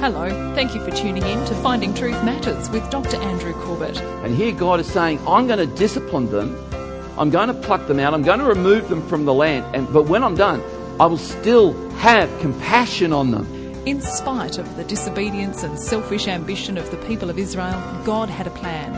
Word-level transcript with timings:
Hello, 0.00 0.30
thank 0.54 0.74
you 0.74 0.82
for 0.82 0.90
tuning 0.90 1.22
in 1.22 1.44
to 1.44 1.54
Finding 1.56 1.92
Truth 1.92 2.24
Matters 2.24 2.70
with 2.70 2.88
Dr. 2.88 3.18
Andrew 3.18 3.52
Corbett. 3.52 4.00
And 4.24 4.34
here 4.34 4.50
God 4.50 4.80
is 4.80 4.90
saying, 4.90 5.18
I'm 5.28 5.46
going 5.46 5.58
to 5.58 5.66
discipline 5.76 6.30
them. 6.30 6.56
I'm 7.18 7.28
going 7.28 7.48
to 7.48 7.54
pluck 7.54 7.86
them 7.86 8.00
out. 8.00 8.14
I'm 8.14 8.22
going 8.22 8.38
to 8.38 8.46
remove 8.46 8.88
them 8.88 9.06
from 9.08 9.26
the 9.26 9.34
land. 9.34 9.76
And, 9.76 9.92
but 9.92 10.04
when 10.04 10.24
I'm 10.24 10.36
done, 10.36 10.62
I 10.98 11.04
will 11.04 11.18
still 11.18 11.74
have 11.98 12.30
compassion 12.40 13.12
on 13.12 13.30
them. 13.30 13.44
In 13.84 14.00
spite 14.00 14.56
of 14.56 14.74
the 14.76 14.84
disobedience 14.84 15.64
and 15.64 15.78
selfish 15.78 16.28
ambition 16.28 16.78
of 16.78 16.90
the 16.90 16.96
people 17.06 17.28
of 17.28 17.38
Israel, 17.38 17.78
God 18.02 18.30
had 18.30 18.46
a 18.46 18.50
plan. 18.52 18.94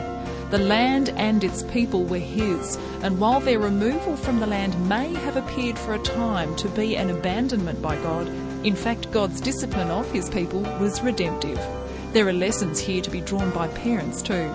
The 0.53 0.59
land 0.59 1.09
and 1.09 1.43
its 1.43 1.65
people 1.65 2.05
were 2.05 2.19
His, 2.19 2.77
and 3.03 3.19
while 3.19 3.41
their 3.41 3.59
removal 3.59 4.17
from 4.17 4.39
the 4.39 4.47
land 4.47 4.89
may 4.89 5.13
have 5.15 5.37
appeared 5.37 5.79
for 5.79 5.95
a 5.95 5.99
time 5.99 6.55
to 6.57 6.69
be 6.69 6.97
an 6.97 7.11
abandonment 7.11 7.83
by 7.83 7.97
God, 7.97 8.29
in 8.65 8.77
fact, 8.77 9.11
God's 9.11 9.41
discipline 9.41 9.91
of 9.91 10.11
His 10.13 10.31
people 10.31 10.61
was 10.81 11.03
redemptive. 11.03 11.61
There 12.13 12.29
are 12.29 12.33
lessons 12.33 12.79
here 12.79 13.03
to 13.03 13.11
be 13.11 13.21
drawn 13.21 13.51
by 13.51 13.69
parents 13.69 14.23
too. 14.23 14.53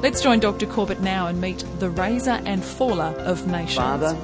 Let's 0.00 0.22
join 0.22 0.40
Dr. 0.40 0.66
Corbett 0.66 1.00
now 1.00 1.26
and 1.26 1.40
meet 1.40 1.64
the 1.78 1.90
raiser 1.90 2.40
and 2.44 2.64
faller 2.64 3.14
of 3.18 3.46
nations. 3.46 3.76
Father, 3.76 4.16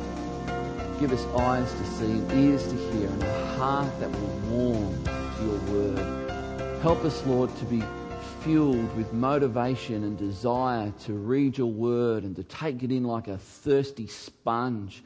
give 0.98 1.12
us 1.12 1.24
eyes 1.40 1.72
to 1.72 1.84
see, 1.84 2.04
and 2.04 2.32
ears 2.32 2.64
to 2.64 2.76
hear, 2.76 3.08
and 3.08 3.22
a 3.22 3.46
heart 3.56 4.00
that 4.00 4.10
will 4.10 4.38
warm 4.50 5.04
to 5.04 5.44
your 5.44 5.58
word. 5.72 6.80
Help 6.82 7.04
us, 7.04 7.24
Lord, 7.26 7.54
to 7.58 7.64
be 7.64 7.82
fueled 8.42 8.96
with 8.96 9.12
motivation 9.12 10.04
and 10.04 10.16
desire 10.16 10.92
to 11.04 11.12
read 11.12 11.58
your 11.58 11.70
word 11.70 12.24
and 12.24 12.34
to 12.36 12.44
take 12.44 12.82
it 12.82 12.90
in 12.90 13.04
like 13.04 13.28
a 13.28 13.38
thirsty 13.38 14.06
sponge. 14.06 15.02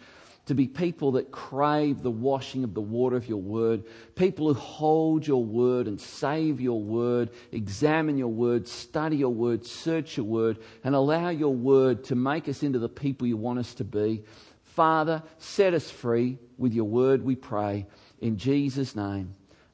To 0.52 0.56
be 0.56 0.66
people 0.68 1.12
that 1.12 1.30
crave 1.30 2.02
the 2.02 2.10
washing 2.10 2.62
of 2.62 2.74
the 2.74 2.82
water 2.82 3.16
of 3.16 3.26
your 3.26 3.40
word, 3.40 3.84
people 4.16 4.48
who 4.48 4.52
hold 4.52 5.26
your 5.26 5.42
word 5.42 5.86
and 5.88 5.98
save 5.98 6.60
your 6.60 6.78
word, 6.78 7.30
examine 7.52 8.18
your 8.18 8.28
word, 8.28 8.68
study 8.68 9.16
your 9.16 9.32
word, 9.32 9.64
search 9.64 10.18
your 10.18 10.26
word, 10.26 10.58
and 10.84 10.94
allow 10.94 11.30
your 11.30 11.54
word 11.54 12.04
to 12.04 12.14
make 12.14 12.50
us 12.50 12.62
into 12.62 12.78
the 12.78 12.88
people 12.90 13.26
you 13.26 13.38
want 13.38 13.60
us 13.60 13.72
to 13.76 13.84
be. 13.84 14.24
Father, 14.62 15.22
set 15.38 15.72
us 15.72 15.90
free 15.90 16.36
with 16.58 16.74
your 16.74 16.84
word, 16.84 17.24
we 17.24 17.34
pray. 17.34 17.86
In 18.20 18.36
Jesus' 18.36 18.94
name, 18.94 19.32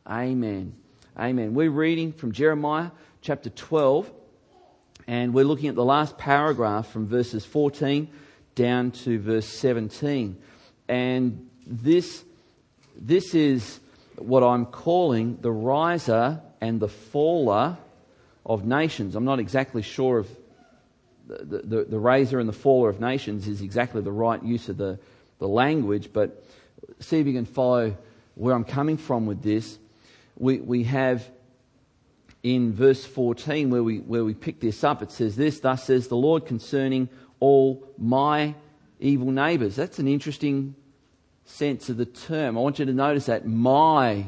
amen. 0.08 0.77
Amen. 1.19 1.55
We're 1.55 1.72
reading 1.72 2.12
from 2.12 2.31
Jeremiah 2.31 2.92
chapter 3.20 3.50
12, 3.50 4.08
and 5.08 5.34
we're 5.34 5.44
looking 5.44 5.70
at 5.70 5.75
the 5.75 5.84
last 5.84 6.16
paragraph 6.19 6.88
from 6.88 7.08
verses 7.08 7.44
14 7.44 8.08
down 8.55 8.92
to 8.92 9.19
verse 9.19 9.47
17. 9.47 10.41
And 10.89 11.48
this, 11.67 12.25
this 12.97 13.34
is 13.34 13.81
what 14.17 14.42
I'm 14.42 14.67
calling 14.67 15.39
the 15.41 15.53
riser 15.53 16.41
and 16.61 16.81
the 16.81 16.89
faller 16.89 17.77
of 18.44 18.64
nations. 18.64 19.14
I'm 19.14 19.25
not 19.25 19.39
exactly 19.39 19.83
sure 19.83 20.20
if 20.20 20.28
the, 21.27 21.59
the, 21.59 21.84
the 21.84 21.98
raiser 21.98 22.41
and 22.41 22.48
the 22.48 22.55
faller 22.55 22.89
of 22.89 23.00
nations 23.00 23.47
is 23.47 23.61
exactly 23.61 24.00
the 24.00 24.12
right 24.12 24.42
use 24.42 24.69
of 24.69 24.78
the, 24.78 24.98
the 25.39 25.47
language, 25.47 26.11
but 26.12 26.42
see 27.00 27.20
if 27.20 27.27
you 27.27 27.34
can 27.34 27.44
follow 27.44 27.97
where 28.34 28.55
I'm 28.55 28.64
coming 28.64 28.97
from 28.97 29.27
with 29.27 29.42
this. 29.42 29.78
We, 30.36 30.59
we 30.59 30.84
have 30.84 31.28
in 32.42 32.72
verse 32.72 33.05
14 33.05 33.70
where 33.70 33.83
we, 33.83 33.98
where 33.98 34.25
we 34.25 34.33
pick 34.33 34.61
this 34.61 34.84
up, 34.84 35.03
it 35.03 35.11
says 35.11 35.36
this, 35.36 35.61
Thus 35.61 35.84
says 35.84 36.09
the 36.09 36.16
Lord 36.16 36.47
concerning 36.47 37.09
all 37.41 37.86
my 37.98 38.55
evil 39.00 39.31
neighbours. 39.31 39.77
That's 39.77 39.98
an 39.98 40.09
interesting 40.09 40.75
sense 41.48 41.88
of 41.88 41.96
the 41.96 42.06
term. 42.06 42.56
I 42.56 42.60
want 42.60 42.78
you 42.78 42.84
to 42.84 42.92
notice 42.92 43.27
that, 43.27 43.46
my 43.46 44.27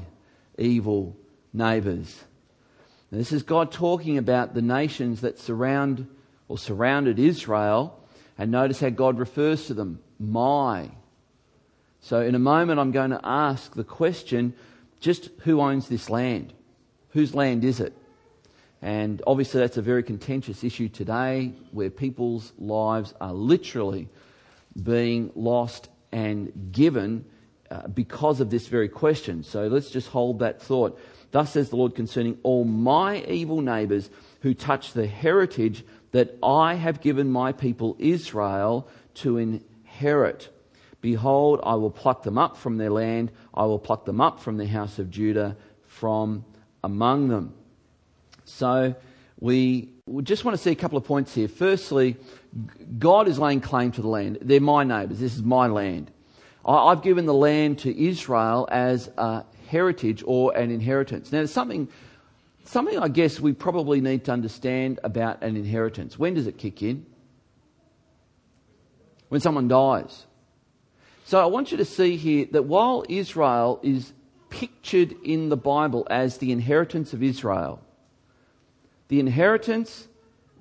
evil 0.58 1.16
neighbours. 1.52 2.24
This 3.10 3.32
is 3.32 3.42
God 3.42 3.72
talking 3.72 4.18
about 4.18 4.54
the 4.54 4.62
nations 4.62 5.20
that 5.20 5.38
surround 5.38 6.06
or 6.48 6.58
surrounded 6.58 7.18
Israel, 7.18 7.98
and 8.38 8.50
notice 8.50 8.80
how 8.80 8.88
God 8.88 9.18
refers 9.18 9.66
to 9.66 9.74
them, 9.74 10.00
my. 10.18 10.90
So 12.00 12.22
in 12.22 12.34
a 12.34 12.40
moment 12.40 12.80
I'm 12.80 12.92
going 12.92 13.10
to 13.10 13.20
ask 13.22 13.74
the 13.74 13.84
question, 13.84 14.54
just 15.00 15.28
who 15.40 15.60
owns 15.60 15.88
this 15.88 16.08
land? 16.08 16.52
Whose 17.10 17.34
land 17.34 17.64
is 17.64 17.80
it? 17.80 17.92
And 18.82 19.20
obviously, 19.26 19.60
that's 19.60 19.76
a 19.76 19.82
very 19.82 20.02
contentious 20.02 20.64
issue 20.64 20.88
today 20.88 21.52
where 21.70 21.90
people's 21.90 22.52
lives 22.58 23.12
are 23.20 23.34
literally 23.34 24.08
being 24.82 25.30
lost 25.34 25.89
and 26.12 26.70
given 26.72 27.24
uh, 27.70 27.86
because 27.88 28.40
of 28.40 28.50
this 28.50 28.66
very 28.66 28.88
question. 28.88 29.44
So 29.44 29.68
let's 29.68 29.90
just 29.90 30.08
hold 30.08 30.40
that 30.40 30.60
thought. 30.60 31.00
Thus 31.30 31.52
says 31.52 31.70
the 31.70 31.76
Lord 31.76 31.94
concerning 31.94 32.38
all 32.42 32.64
my 32.64 33.22
evil 33.26 33.60
neighbours 33.60 34.10
who 34.40 34.54
touch 34.54 34.92
the 34.92 35.06
heritage 35.06 35.84
that 36.12 36.36
I 36.42 36.74
have 36.74 37.00
given 37.00 37.30
my 37.30 37.52
people 37.52 37.96
Israel 37.98 38.88
to 39.14 39.38
inherit. 39.38 40.48
Behold, 41.00 41.60
I 41.62 41.76
will 41.76 41.90
pluck 41.90 42.24
them 42.24 42.36
up 42.36 42.56
from 42.56 42.76
their 42.76 42.90
land. 42.90 43.30
I 43.54 43.64
will 43.64 43.78
pluck 43.78 44.04
them 44.04 44.20
up 44.20 44.40
from 44.40 44.56
the 44.56 44.66
house 44.66 44.98
of 44.98 45.10
Judah 45.10 45.56
from 45.86 46.44
among 46.82 47.28
them. 47.28 47.54
So 48.44 48.96
we, 49.40 49.88
just 50.22 50.44
want 50.44 50.56
to 50.56 50.62
see 50.62 50.70
a 50.70 50.76
couple 50.76 50.98
of 50.98 51.04
points 51.04 51.34
here. 51.34 51.48
Firstly, 51.48 52.16
God 52.98 53.26
is 53.26 53.38
laying 53.38 53.60
claim 53.60 53.90
to 53.92 54.02
the 54.02 54.08
land. 54.08 54.38
They're 54.42 54.60
my 54.60 54.84
neighbours. 54.84 55.18
This 55.18 55.34
is 55.34 55.42
my 55.42 55.66
land. 55.66 56.10
I, 56.64 56.90
have 56.90 57.02
given 57.02 57.24
the 57.24 57.34
land 57.34 57.78
to 57.80 58.08
Israel 58.08 58.68
as 58.70 59.10
a 59.16 59.44
heritage 59.68 60.22
or 60.26 60.54
an 60.54 60.70
inheritance. 60.70 61.32
Now, 61.32 61.38
there's 61.38 61.52
something, 61.52 61.88
something 62.64 62.98
I 62.98 63.08
guess 63.08 63.40
we 63.40 63.54
probably 63.54 64.02
need 64.02 64.26
to 64.26 64.32
understand 64.32 65.00
about 65.02 65.42
an 65.42 65.56
inheritance. 65.56 66.18
When 66.18 66.34
does 66.34 66.46
it 66.46 66.58
kick 66.58 66.82
in? 66.82 67.06
When 69.30 69.40
someone 69.40 69.68
dies. 69.68 70.26
So 71.24 71.40
I 71.40 71.46
want 71.46 71.70
you 71.70 71.78
to 71.78 71.84
see 71.84 72.16
here 72.16 72.46
that 72.50 72.64
while 72.64 73.04
Israel 73.08 73.80
is 73.82 74.12
pictured 74.50 75.14
in 75.24 75.48
the 75.48 75.56
Bible 75.56 76.06
as 76.10 76.38
the 76.38 76.52
inheritance 76.52 77.14
of 77.14 77.22
Israel, 77.22 77.80
the 79.10 79.18
inheritance 79.18 80.06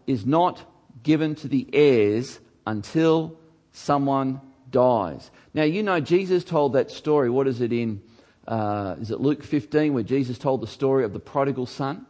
is 0.08 0.26
not 0.26 0.60
given 1.04 1.36
to 1.36 1.48
the 1.48 1.70
heirs 1.72 2.40
until 2.66 3.38
someone 3.74 4.42
dies. 4.72 5.30
Now, 5.54 5.64
you 5.64 5.84
know, 5.84 6.00
Jesus 6.00 6.44
told 6.44 6.74
that 6.74 6.90
story. 6.90 7.30
What 7.30 7.48
is 7.48 7.62
it 7.62 7.72
in? 7.72 8.02
Uh, 8.48 8.96
is 9.00 9.12
it 9.12 9.22
Luke 9.22 9.44
15 9.44 9.94
where 9.94 10.02
Jesus 10.02 10.40
told 10.40 10.62
the 10.62 10.68
story 10.68 11.04
of 11.04 11.14
the 11.14 11.20
prodigal 11.20 11.68
son? 11.68 12.08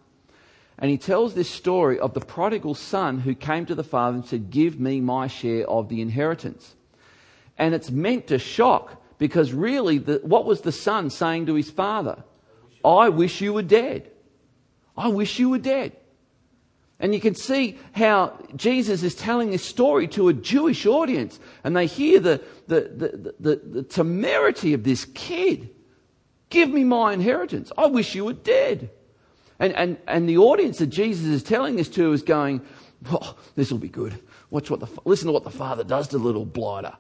And 0.78 0.90
he 0.90 0.98
tells 0.98 1.34
this 1.34 1.50
story 1.50 2.00
of 2.00 2.14
the 2.14 2.22
prodigal 2.22 2.74
son 2.74 3.20
who 3.20 3.36
came 3.36 3.66
to 3.66 3.76
the 3.76 3.84
father 3.84 4.16
and 4.16 4.26
said, 4.26 4.50
Give 4.50 4.80
me 4.80 5.02
my 5.02 5.28
share 5.28 5.70
of 5.70 5.90
the 5.90 6.00
inheritance. 6.00 6.74
And 7.58 7.76
it's 7.76 7.92
meant 7.92 8.28
to 8.28 8.40
shock 8.40 9.04
because 9.18 9.52
really, 9.52 9.98
the, 9.98 10.22
what 10.24 10.46
was 10.46 10.62
the 10.62 10.72
son 10.72 11.10
saying 11.10 11.48
to 11.48 11.56
his 11.56 11.70
father? 11.70 12.24
I 12.86 13.10
wish 13.10 13.42
you 13.42 13.52
were 13.52 13.62
dead. 13.62 14.10
I 14.96 15.10
wish 15.10 15.38
you 15.38 15.50
were 15.50 15.58
dead. 15.58 15.98
And 17.00 17.14
you 17.14 17.22
can 17.22 17.34
see 17.34 17.78
how 17.94 18.38
Jesus 18.56 19.04
is 19.04 19.16
telling 19.16 19.52
this 19.52 19.64
story 19.64 20.08
to 20.10 20.28
a 20.28 20.34
Jewish 20.34 20.86
audience, 20.86 21.40
and 21.64 21.76
they 21.76 21.86
hear 21.86 22.20
the, 22.20 22.44
the, 22.68 22.82
the, 22.82 23.36
the, 23.40 23.56
the 23.56 23.84
temerity 23.84 24.74
of 24.74 24.84
this 24.84 25.06
kid. 25.06 25.70
Give 26.50 26.70
me 26.70 26.84
my 26.84 27.14
inheritance. 27.14 27.72
I 27.78 27.88
wish 27.88 28.16
you 28.16 28.26
were 28.26 28.34
dead. 28.34 28.90
And, 29.60 29.74
and, 29.74 29.98
and 30.08 30.28
the 30.28 30.38
audience 30.38 30.80
that 30.80 30.88
Jesus 30.88 31.26
is 31.26 31.44
telling 31.44 31.78
this 31.78 31.90
to 31.90 32.12
is 32.12 32.22
going, 32.22 32.62
oh, 33.10 33.36
this 33.56 33.72
will 33.72 33.80
be 33.80 33.90
good. 33.90 34.20
Watch 34.50 34.70
what 34.70 34.80
the, 34.80 34.88
listen 35.06 35.28
to 35.28 35.32
what 35.32 35.44
the 35.44 35.52
father 35.52 35.84
does 35.84 36.10
to 36.10 36.18
the 36.18 36.24
little 36.24 36.46
blighter. 36.46 36.96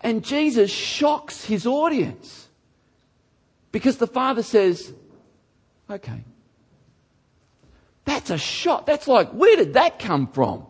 And 0.00 0.24
Jesus 0.24 0.70
shocks 0.70 1.44
his 1.44 1.66
audience 1.66 2.48
because 3.70 3.96
the 3.96 4.06
father 4.06 4.42
says, 4.42 4.92
okay, 5.88 6.24
that's 8.04 8.30
a 8.30 8.38
shot. 8.38 8.86
That's 8.86 9.06
like, 9.06 9.30
where 9.30 9.56
did 9.56 9.74
that 9.74 9.98
come 9.98 10.26
from? 10.26 10.66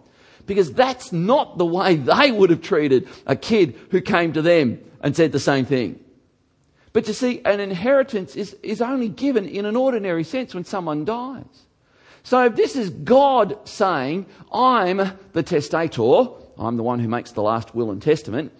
Because 0.46 0.73
that's 0.73 1.12
not 1.12 1.58
the 1.58 1.67
way 1.67 1.96
they 1.96 2.31
would 2.31 2.50
have 2.50 2.62
treated 2.62 3.08
a 3.26 3.37
kid 3.37 3.79
who 3.90 4.00
came 4.00 4.32
to 4.32 4.43
them 4.43 4.81
and 5.00 5.17
said 5.17 5.32
the 5.32 5.40
same 5.40 5.64
thing. 5.64 5.99
But 6.93 7.08
you 7.08 7.14
see, 7.14 7.40
an 7.44 7.61
inheritance 7.61 8.37
is, 8.37 8.55
is 8.62 8.82
only 8.82 9.08
given 9.08 9.49
in 9.49 9.64
an 9.64 9.76
ordinary 9.76 10.25
sense 10.25 10.55
when 10.55 10.64
someone 10.64 11.05
dies. 11.05 11.44
So 12.23 12.44
if 12.44 12.55
this 12.55 12.76
is 12.76 12.90
God 12.90 13.67
saying, 13.67 14.26
I'm 14.52 15.19
the 15.32 15.43
testator, 15.43 16.29
I'm 16.58 16.76
the 16.76 16.82
one 16.82 17.00
who 17.00 17.08
makes 17.08 17.32
the 17.32 17.43
last 17.43 17.75
will 17.75 17.90
and 17.90 18.00
testament, 18.00 18.52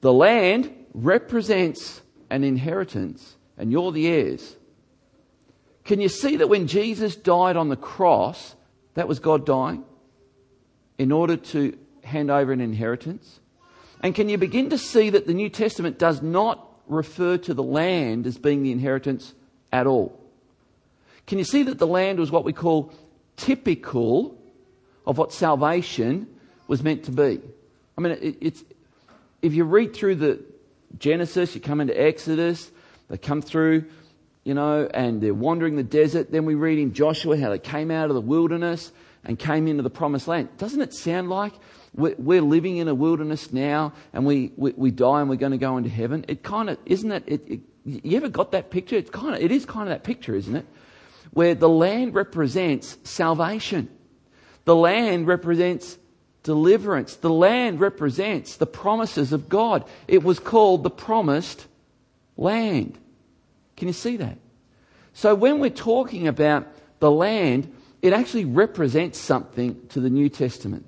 the 0.00 0.12
land 0.12 0.72
represents 0.94 2.00
an 2.30 2.42
inheritance 2.42 3.36
and 3.56 3.70
you're 3.70 3.92
the 3.92 4.08
heirs. 4.08 4.56
Can 5.88 6.02
you 6.02 6.10
see 6.10 6.36
that 6.36 6.50
when 6.50 6.66
Jesus 6.66 7.16
died 7.16 7.56
on 7.56 7.70
the 7.70 7.76
cross, 7.76 8.54
that 8.92 9.08
was 9.08 9.20
God 9.20 9.46
dying 9.46 9.84
in 10.98 11.10
order 11.10 11.38
to 11.38 11.78
hand 12.04 12.30
over 12.30 12.52
an 12.52 12.60
inheritance? 12.60 13.40
And 14.02 14.14
can 14.14 14.28
you 14.28 14.36
begin 14.36 14.68
to 14.68 14.76
see 14.76 15.08
that 15.08 15.26
the 15.26 15.32
New 15.32 15.48
Testament 15.48 15.98
does 15.98 16.20
not 16.20 16.62
refer 16.88 17.38
to 17.38 17.54
the 17.54 17.62
land 17.62 18.26
as 18.26 18.36
being 18.36 18.62
the 18.62 18.70
inheritance 18.70 19.32
at 19.72 19.86
all? 19.86 20.22
Can 21.26 21.38
you 21.38 21.44
see 21.44 21.62
that 21.62 21.78
the 21.78 21.86
land 21.86 22.18
was 22.18 22.30
what 22.30 22.44
we 22.44 22.52
call 22.52 22.92
typical 23.38 24.38
of 25.06 25.16
what 25.16 25.32
salvation 25.32 26.26
was 26.66 26.82
meant 26.82 27.04
to 27.04 27.12
be? 27.12 27.40
I 27.96 28.00
mean, 28.02 28.12
it, 28.12 28.36
it's, 28.42 28.62
if 29.40 29.54
you 29.54 29.64
read 29.64 29.96
through 29.96 30.16
the 30.16 30.44
Genesis, 30.98 31.54
you 31.54 31.62
come 31.62 31.80
into 31.80 31.98
Exodus, 31.98 32.70
they 33.08 33.16
come 33.16 33.40
through, 33.40 33.86
you 34.48 34.54
know, 34.54 34.88
and 34.94 35.20
they're 35.20 35.34
wandering 35.34 35.76
the 35.76 35.82
desert. 35.82 36.32
Then 36.32 36.46
we 36.46 36.54
read 36.54 36.78
in 36.78 36.94
Joshua 36.94 37.38
how 37.38 37.50
they 37.50 37.58
came 37.58 37.90
out 37.90 38.08
of 38.08 38.14
the 38.14 38.22
wilderness 38.22 38.90
and 39.22 39.38
came 39.38 39.68
into 39.68 39.82
the 39.82 39.90
promised 39.90 40.26
land. 40.26 40.48
Doesn't 40.56 40.80
it 40.80 40.94
sound 40.94 41.28
like 41.28 41.52
we're 41.92 42.40
living 42.40 42.78
in 42.78 42.88
a 42.88 42.94
wilderness 42.94 43.52
now 43.52 43.92
and 44.14 44.24
we, 44.24 44.52
we, 44.56 44.72
we 44.74 44.90
die 44.90 45.20
and 45.20 45.28
we're 45.28 45.36
going 45.36 45.52
to 45.52 45.58
go 45.58 45.76
into 45.76 45.90
heaven? 45.90 46.24
It 46.28 46.42
kind 46.42 46.70
of, 46.70 46.78
isn't 46.86 47.12
it, 47.12 47.24
it, 47.26 47.42
it? 47.46 47.60
You 47.84 48.16
ever 48.16 48.30
got 48.30 48.52
that 48.52 48.70
picture? 48.70 48.96
It's 48.96 49.10
kind 49.10 49.34
of, 49.34 49.42
it 49.42 49.52
is 49.52 49.66
kind 49.66 49.82
of 49.82 49.90
that 49.90 50.02
picture, 50.02 50.34
isn't 50.34 50.56
it? 50.56 50.64
Where 51.34 51.54
the 51.54 51.68
land 51.68 52.14
represents 52.14 52.96
salvation. 53.04 53.90
The 54.64 54.74
land 54.74 55.26
represents 55.26 55.98
deliverance. 56.42 57.16
The 57.16 57.28
land 57.28 57.80
represents 57.80 58.56
the 58.56 58.66
promises 58.66 59.34
of 59.34 59.50
God. 59.50 59.84
It 60.06 60.22
was 60.22 60.38
called 60.38 60.84
the 60.84 60.90
promised 60.90 61.66
land. 62.38 62.98
Can 63.78 63.86
you 63.86 63.94
see 63.94 64.16
that? 64.16 64.36
So 65.14 65.34
when 65.34 65.60
we're 65.60 65.70
talking 65.70 66.26
about 66.26 66.66
the 66.98 67.10
land, 67.10 67.72
it 68.02 68.12
actually 68.12 68.44
represents 68.44 69.18
something 69.18 69.86
to 69.90 70.00
the 70.00 70.10
New 70.10 70.28
Testament. 70.28 70.84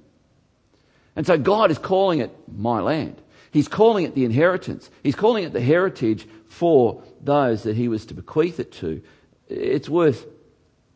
And 1.14 1.24
so 1.24 1.38
God 1.38 1.70
is 1.70 1.78
calling 1.78 2.18
it 2.18 2.30
my 2.52 2.80
land. 2.80 3.20
He's 3.52 3.68
calling 3.68 4.04
it 4.04 4.14
the 4.14 4.24
inheritance. 4.24 4.90
He's 5.02 5.14
calling 5.14 5.44
it 5.44 5.52
the 5.52 5.60
heritage 5.60 6.26
for 6.48 7.02
those 7.22 7.62
that 7.62 7.76
he 7.76 7.88
was 7.88 8.06
to 8.06 8.14
bequeath 8.14 8.58
it 8.58 8.72
to. 8.72 9.02
It's 9.48 9.88
worth 9.88 10.26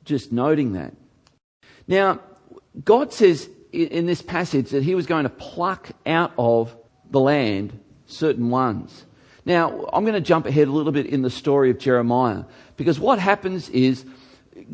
just 0.04 0.32
noting 0.32 0.72
that. 0.72 0.94
Now, 1.86 2.20
God 2.84 3.12
says 3.12 3.48
in 3.72 4.06
this 4.06 4.22
passage 4.22 4.70
that 4.70 4.82
he 4.82 4.96
was 4.96 5.06
going 5.06 5.24
to 5.24 5.30
pluck 5.30 5.90
out 6.06 6.32
of 6.38 6.76
the 7.10 7.20
land 7.20 7.78
certain 8.06 8.50
ones. 8.50 9.04
Now, 9.46 9.88
I'm 9.92 10.04
going 10.04 10.14
to 10.14 10.20
jump 10.20 10.46
ahead 10.46 10.68
a 10.68 10.72
little 10.72 10.92
bit 10.92 11.06
in 11.06 11.22
the 11.22 11.30
story 11.30 11.70
of 11.70 11.78
Jeremiah 11.78 12.44
because 12.76 12.98
what 12.98 13.18
happens 13.18 13.68
is 13.70 14.04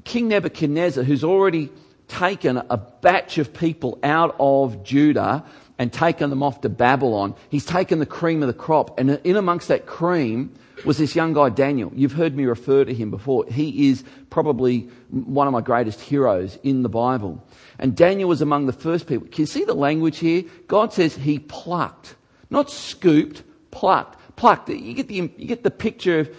King 0.04 0.28
Nebuchadnezzar, 0.28 1.02
who's 1.02 1.24
already 1.24 1.70
taken 2.08 2.62
a 2.70 2.76
batch 2.76 3.38
of 3.38 3.52
people 3.52 3.98
out 4.02 4.36
of 4.38 4.84
Judah 4.84 5.44
and 5.78 5.92
taken 5.92 6.28
them 6.30 6.42
off 6.42 6.60
to 6.60 6.68
Babylon, 6.68 7.34
he's 7.48 7.64
taken 7.64 7.98
the 7.98 8.06
cream 8.06 8.42
of 8.42 8.48
the 8.48 8.54
crop. 8.54 8.98
And 8.98 9.20
in 9.24 9.36
amongst 9.36 9.68
that 9.68 9.86
cream 9.86 10.54
was 10.84 10.98
this 10.98 11.16
young 11.16 11.32
guy, 11.32 11.48
Daniel. 11.48 11.90
You've 11.94 12.12
heard 12.12 12.36
me 12.36 12.44
refer 12.44 12.84
to 12.84 12.94
him 12.94 13.10
before. 13.10 13.46
He 13.46 13.88
is 13.88 14.04
probably 14.28 14.88
one 15.10 15.46
of 15.46 15.52
my 15.52 15.60
greatest 15.60 16.00
heroes 16.00 16.58
in 16.62 16.82
the 16.82 16.88
Bible. 16.88 17.42
And 17.78 17.96
Daniel 17.96 18.28
was 18.28 18.40
among 18.40 18.66
the 18.66 18.72
first 18.72 19.06
people. 19.06 19.26
Can 19.28 19.42
you 19.42 19.46
see 19.46 19.64
the 19.64 19.74
language 19.74 20.18
here? 20.18 20.44
God 20.68 20.92
says 20.92 21.16
he 21.16 21.38
plucked, 21.38 22.14
not 22.50 22.70
scooped, 22.70 23.42
plucked. 23.70 24.19
Plucked. 24.40 24.70
You 24.70 24.94
get 24.94 25.06
the, 25.08 25.16
you 25.36 25.46
get 25.46 25.62
the 25.62 25.70
picture 25.70 26.20
of 26.20 26.36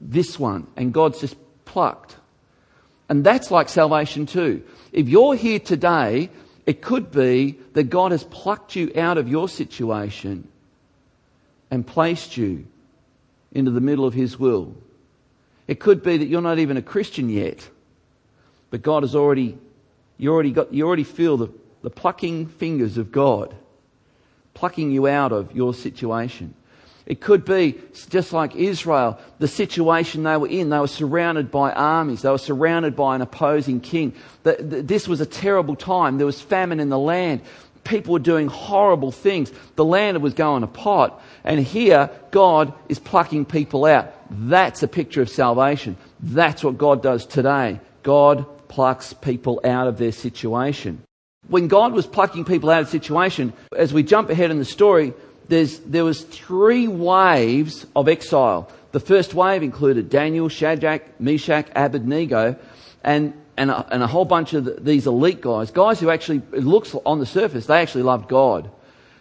this 0.00 0.38
one, 0.38 0.66
and 0.76 0.94
God's 0.94 1.20
just 1.20 1.36
plucked. 1.66 2.16
And 3.10 3.22
that's 3.22 3.50
like 3.50 3.68
salvation 3.68 4.24
too. 4.24 4.64
If 4.92 5.10
you're 5.10 5.34
here 5.34 5.58
today, 5.58 6.30
it 6.64 6.80
could 6.80 7.12
be 7.12 7.58
that 7.74 7.90
God 7.90 8.12
has 8.12 8.24
plucked 8.24 8.76
you 8.76 8.90
out 8.96 9.18
of 9.18 9.28
your 9.28 9.46
situation 9.50 10.48
and 11.70 11.86
placed 11.86 12.38
you 12.38 12.64
into 13.52 13.70
the 13.70 13.80
middle 13.82 14.06
of 14.06 14.14
His 14.14 14.38
will. 14.38 14.74
It 15.68 15.80
could 15.80 16.02
be 16.02 16.16
that 16.16 16.24
you're 16.24 16.40
not 16.40 16.58
even 16.58 16.78
a 16.78 16.82
Christian 16.82 17.28
yet, 17.28 17.68
but 18.70 18.80
God 18.80 19.02
has 19.02 19.14
already 19.14 19.58
you 20.16 20.32
already, 20.32 20.52
got, 20.52 20.72
you 20.72 20.86
already 20.86 21.04
feel 21.04 21.36
the, 21.36 21.50
the 21.82 21.90
plucking 21.90 22.46
fingers 22.46 22.96
of 22.96 23.12
God 23.12 23.54
plucking 24.54 24.90
you 24.92 25.06
out 25.06 25.32
of 25.32 25.54
your 25.54 25.74
situation. 25.74 26.54
It 27.06 27.20
could 27.20 27.44
be 27.44 27.78
just 28.08 28.32
like 28.32 28.56
Israel, 28.56 29.18
the 29.38 29.48
situation 29.48 30.22
they 30.22 30.36
were 30.38 30.48
in. 30.48 30.70
They 30.70 30.78
were 30.78 30.86
surrounded 30.86 31.50
by 31.50 31.70
armies. 31.72 32.22
They 32.22 32.30
were 32.30 32.38
surrounded 32.38 32.96
by 32.96 33.14
an 33.14 33.20
opposing 33.20 33.80
king. 33.80 34.14
This 34.42 35.06
was 35.06 35.20
a 35.20 35.26
terrible 35.26 35.76
time. 35.76 36.16
There 36.16 36.26
was 36.26 36.40
famine 36.40 36.80
in 36.80 36.88
the 36.88 36.98
land. 36.98 37.42
People 37.84 38.14
were 38.14 38.20
doing 38.20 38.46
horrible 38.46 39.12
things. 39.12 39.52
The 39.76 39.84
land 39.84 40.22
was 40.22 40.32
going 40.32 40.66
pot. 40.68 41.22
And 41.44 41.60
here, 41.60 42.08
God 42.30 42.72
is 42.88 42.98
plucking 42.98 43.44
people 43.44 43.84
out. 43.84 44.14
That's 44.30 44.82
a 44.82 44.88
picture 44.88 45.20
of 45.20 45.28
salvation. 45.28 45.98
That's 46.20 46.64
what 46.64 46.78
God 46.78 47.02
does 47.02 47.26
today. 47.26 47.80
God 48.02 48.46
plucks 48.68 49.12
people 49.12 49.60
out 49.62 49.88
of 49.88 49.98
their 49.98 50.12
situation. 50.12 51.02
When 51.48 51.68
God 51.68 51.92
was 51.92 52.06
plucking 52.06 52.46
people 52.46 52.70
out 52.70 52.80
of 52.80 52.86
the 52.86 52.92
situation, 52.92 53.52
as 53.76 53.92
we 53.92 54.02
jump 54.02 54.30
ahead 54.30 54.50
in 54.50 54.58
the 54.58 54.64
story, 54.64 55.12
there 55.48 56.04
was 56.04 56.22
three 56.22 56.88
waves 56.88 57.86
of 57.94 58.08
exile. 58.08 58.70
The 58.92 59.00
first 59.00 59.34
wave 59.34 59.62
included 59.62 60.08
Daniel, 60.08 60.48
Shadrach, 60.48 61.20
Meshach, 61.20 61.66
Abednego, 61.74 62.56
and, 63.02 63.34
and, 63.56 63.70
a, 63.70 63.86
and 63.92 64.02
a 64.02 64.06
whole 64.06 64.24
bunch 64.24 64.54
of 64.54 64.64
the, 64.64 64.72
these 64.72 65.06
elite 65.06 65.40
guys. 65.40 65.70
Guys 65.70 66.00
who 66.00 66.10
actually, 66.10 66.42
it 66.52 66.64
looks 66.64 66.94
on 67.04 67.18
the 67.18 67.26
surface, 67.26 67.66
they 67.66 67.80
actually 67.80 68.04
loved 68.04 68.28
God. 68.28 68.70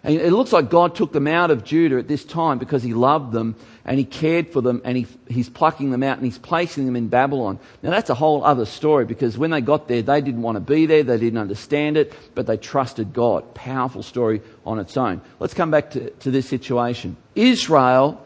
And 0.06 0.20
it 0.20 0.34
looks 0.34 0.52
like 0.52 0.70
God 0.70 0.96
took 0.96 1.14
them 1.14 1.28
out 1.28 1.50
of 1.50 1.64
Judah 1.64 1.98
at 1.98 2.10
this 2.10 2.26
time 2.26 2.60
because 2.60 2.84
he 2.84 2.94
loved 2.94 3.32
them 3.32 3.56
and 3.86 3.98
he 3.98 4.04
cared 4.04 4.50
for 4.50 4.62
them 4.62 4.82
and 4.84 4.98
he, 4.98 5.08
he's 5.30 5.48
plucking 5.48 5.92
them 5.92 6.04
out 6.04 6.18
and 6.18 6.26
he's 6.26 6.38
placing 6.38 6.86
them 6.86 6.98
in 6.98 7.08
Babylon. 7.08 7.58
Now 7.82 7.92
that's 7.92 8.10
a 8.10 8.14
whole 8.14 8.44
other 8.44 8.66
story 8.66 9.06
because 9.06 9.38
when 9.38 9.52
they 9.52 9.62
got 9.62 9.88
there, 9.88 10.02
they 10.02 10.20
didn't 10.20 10.42
want 10.42 10.58
to 10.58 10.60
be 10.60 10.86
there, 10.88 11.04
they 11.04 11.18
didn't 11.18 11.40
understand 11.40 11.96
it, 11.96 12.14
but 12.36 12.48
they 12.48 12.58
trusted 12.58 13.14
God. 13.14 13.54
Powerful 13.54 14.04
story 14.04 14.42
on 14.66 14.78
its 14.78 14.98
own. 14.98 15.22
Let's 15.40 15.54
come 15.54 15.72
back 15.72 15.92
to, 15.92 16.10
to 16.10 16.32
this 16.32 16.50
situation. 16.50 17.16
Israel 17.34 18.22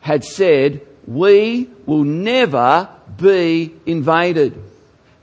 had 0.00 0.24
said, 0.24 0.80
we 1.06 1.70
will 1.86 2.04
never 2.04 2.88
be 3.16 3.72
invaded. 3.86 4.60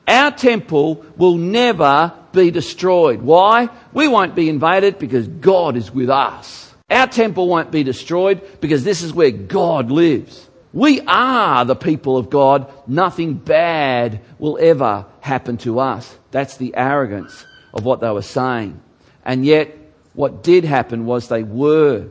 Our 0.07 0.31
temple 0.31 1.05
will 1.17 1.37
never 1.37 2.13
be 2.37 2.51
destroyed. 2.51 3.21
Why? 3.21 3.69
We 3.91 4.07
won't 4.07 4.35
be 4.35 4.47
invaded 4.47 4.99
because 4.99 5.27
God 5.27 5.75
is 5.75 5.91
with 5.91 6.09
us. 6.09 6.73
Our 6.89 7.07
temple 7.07 7.47
won't 7.47 7.71
be 7.71 7.83
destroyed 7.83 8.41
because 8.61 8.83
this 8.83 9.01
is 9.01 9.11
where 9.11 9.31
God 9.31 9.91
lives. 9.91 10.47
We 10.71 11.01
are 11.01 11.65
the 11.65 11.75
people 11.75 12.17
of 12.17 12.29
God. 12.29 12.71
Nothing 12.87 13.33
bad 13.33 14.21
will 14.39 14.57
ever 14.61 15.05
happen 15.19 15.57
to 15.57 15.79
us. 15.79 16.17
That's 16.31 16.57
the 16.57 16.75
arrogance 16.75 17.45
of 17.73 17.83
what 17.83 17.99
they 17.99 18.11
were 18.11 18.21
saying. 18.21 18.79
And 19.25 19.45
yet, 19.45 19.75
what 20.13 20.43
did 20.43 20.63
happen 20.63 21.05
was 21.05 21.27
they 21.27 21.43
were 21.43 22.07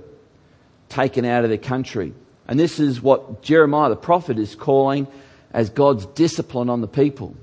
taken 0.88 1.24
out 1.24 1.44
of 1.44 1.50
their 1.50 1.58
country. 1.58 2.12
And 2.48 2.58
this 2.58 2.78
is 2.78 3.00
what 3.00 3.42
Jeremiah 3.42 3.90
the 3.90 3.96
prophet 3.96 4.38
is 4.38 4.54
calling 4.54 5.06
as 5.52 5.70
God's 5.70 6.06
discipline 6.06 6.68
on 6.68 6.80
the 6.80 6.88
people. 6.88 7.34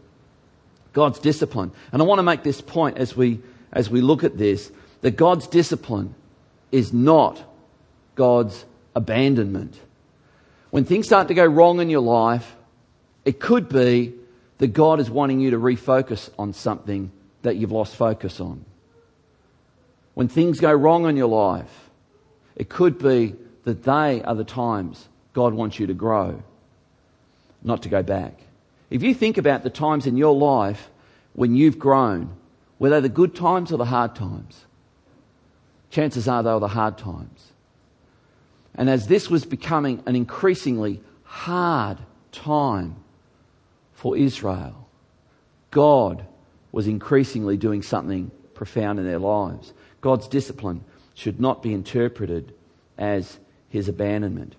God's 0.93 1.19
discipline. 1.19 1.71
And 1.91 2.01
I 2.01 2.05
want 2.05 2.19
to 2.19 2.23
make 2.23 2.43
this 2.43 2.61
point 2.61 2.97
as 2.97 3.15
we, 3.15 3.39
as 3.71 3.89
we 3.89 4.01
look 4.01 4.23
at 4.23 4.37
this 4.37 4.71
that 5.01 5.17
God's 5.17 5.47
discipline 5.47 6.15
is 6.71 6.93
not 6.93 7.43
God's 8.15 8.63
abandonment. 8.95 9.77
When 10.69 10.85
things 10.85 11.07
start 11.07 11.27
to 11.27 11.33
go 11.33 11.45
wrong 11.45 11.81
in 11.81 11.89
your 11.89 12.01
life, 12.01 12.55
it 13.25 13.39
could 13.39 13.67
be 13.67 14.13
that 14.59 14.67
God 14.67 14.99
is 14.99 15.09
wanting 15.09 15.39
you 15.39 15.51
to 15.51 15.57
refocus 15.57 16.29
on 16.39 16.53
something 16.53 17.11
that 17.41 17.57
you've 17.57 17.71
lost 17.71 17.95
focus 17.95 18.39
on. 18.39 18.63
When 20.13 20.27
things 20.27 20.59
go 20.59 20.71
wrong 20.71 21.05
in 21.05 21.17
your 21.17 21.27
life, 21.27 21.89
it 22.55 22.69
could 22.69 22.97
be 22.97 23.35
that 23.65 23.83
they 23.83 24.21
are 24.21 24.35
the 24.35 24.43
times 24.43 25.07
God 25.33 25.53
wants 25.53 25.79
you 25.79 25.87
to 25.87 25.93
grow, 25.93 26.41
not 27.61 27.83
to 27.83 27.89
go 27.89 28.03
back. 28.03 28.39
If 28.93 29.01
you 29.01 29.15
think 29.15 29.39
about 29.39 29.63
the 29.63 29.71
times 29.71 30.05
in 30.05 30.17
your 30.17 30.35
life 30.35 30.91
when 31.33 31.55
you've 31.55 31.79
grown, 31.79 32.37
were 32.77 32.91
they 32.91 32.99
the 32.99 33.09
good 33.09 33.33
times 33.33 33.71
or 33.71 33.77
the 33.77 33.85
hard 33.85 34.13
times? 34.13 34.65
Chances 35.89 36.27
are 36.27 36.43
they 36.43 36.53
were 36.53 36.59
the 36.59 36.67
hard 36.67 36.99
times. 36.99 37.53
And 38.75 38.91
as 38.91 39.07
this 39.07 39.31
was 39.31 39.45
becoming 39.45 40.03
an 40.05 40.15
increasingly 40.15 41.01
hard 41.23 41.97
time 42.31 42.97
for 43.93 44.15
Israel, 44.15 44.87
God 45.71 46.27
was 46.71 46.85
increasingly 46.85 47.57
doing 47.57 47.81
something 47.81 48.29
profound 48.53 48.99
in 48.99 49.07
their 49.07 49.17
lives. 49.17 49.73
God's 50.01 50.27
discipline 50.27 50.85
should 51.15 51.39
not 51.39 51.63
be 51.63 51.73
interpreted 51.73 52.53
as 52.99 53.39
his 53.69 53.89
abandonment. 53.89 54.55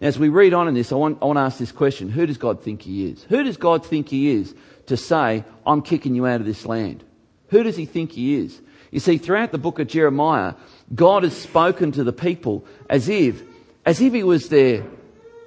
As 0.00 0.18
we 0.18 0.28
read 0.28 0.54
on 0.54 0.66
in 0.66 0.74
this, 0.74 0.92
I 0.92 0.94
want, 0.94 1.18
I 1.20 1.26
want 1.26 1.36
to 1.36 1.42
ask 1.42 1.58
this 1.58 1.72
question 1.72 2.08
Who 2.08 2.26
does 2.26 2.38
God 2.38 2.62
think 2.62 2.82
He 2.82 3.06
is? 3.06 3.24
Who 3.24 3.42
does 3.42 3.56
God 3.56 3.84
think 3.84 4.08
He 4.08 4.30
is 4.30 4.54
to 4.86 4.96
say, 4.96 5.44
I'm 5.66 5.82
kicking 5.82 6.14
you 6.14 6.26
out 6.26 6.40
of 6.40 6.46
this 6.46 6.66
land? 6.66 7.04
Who 7.48 7.62
does 7.62 7.76
He 7.76 7.84
think 7.84 8.12
He 8.12 8.36
is? 8.36 8.60
You 8.90 9.00
see, 9.00 9.18
throughout 9.18 9.52
the 9.52 9.58
book 9.58 9.78
of 9.78 9.86
Jeremiah, 9.86 10.54
God 10.94 11.22
has 11.22 11.36
spoken 11.36 11.92
to 11.92 12.02
the 12.02 12.12
people 12.12 12.64
as 12.88 13.08
if, 13.08 13.42
as 13.84 14.00
if 14.00 14.12
He 14.12 14.22
was 14.22 14.48
their 14.48 14.84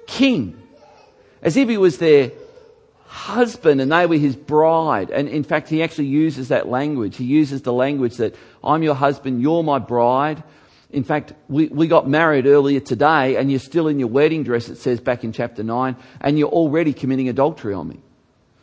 king, 0.06 0.60
as 1.42 1.56
if 1.56 1.68
He 1.68 1.76
was 1.76 1.98
their 1.98 2.30
husband 3.14 3.80
and 3.80 3.92
they 3.92 4.06
were 4.06 4.16
his 4.16 4.36
bride. 4.36 5.10
And 5.10 5.28
in 5.28 5.44
fact, 5.44 5.68
he 5.68 5.82
actually 5.82 6.06
uses 6.06 6.48
that 6.48 6.68
language. 6.68 7.16
He 7.16 7.24
uses 7.24 7.62
the 7.62 7.72
language 7.72 8.16
that 8.16 8.34
I'm 8.62 8.82
your 8.82 8.96
husband, 8.96 9.40
you're 9.40 9.62
my 9.62 9.78
bride. 9.78 10.42
In 10.94 11.04
fact, 11.04 11.32
we, 11.48 11.66
we 11.66 11.88
got 11.88 12.08
married 12.08 12.46
earlier 12.46 12.80
today 12.80 13.36
and 13.36 13.50
you're 13.50 13.60
still 13.60 13.88
in 13.88 13.98
your 13.98 14.08
wedding 14.08 14.44
dress, 14.44 14.68
it 14.68 14.76
says 14.76 15.00
back 15.00 15.24
in 15.24 15.32
chapter 15.32 15.62
9, 15.62 15.96
and 16.20 16.38
you're 16.38 16.48
already 16.48 16.92
committing 16.92 17.28
adultery 17.28 17.74
on 17.74 17.88
me. 17.88 18.00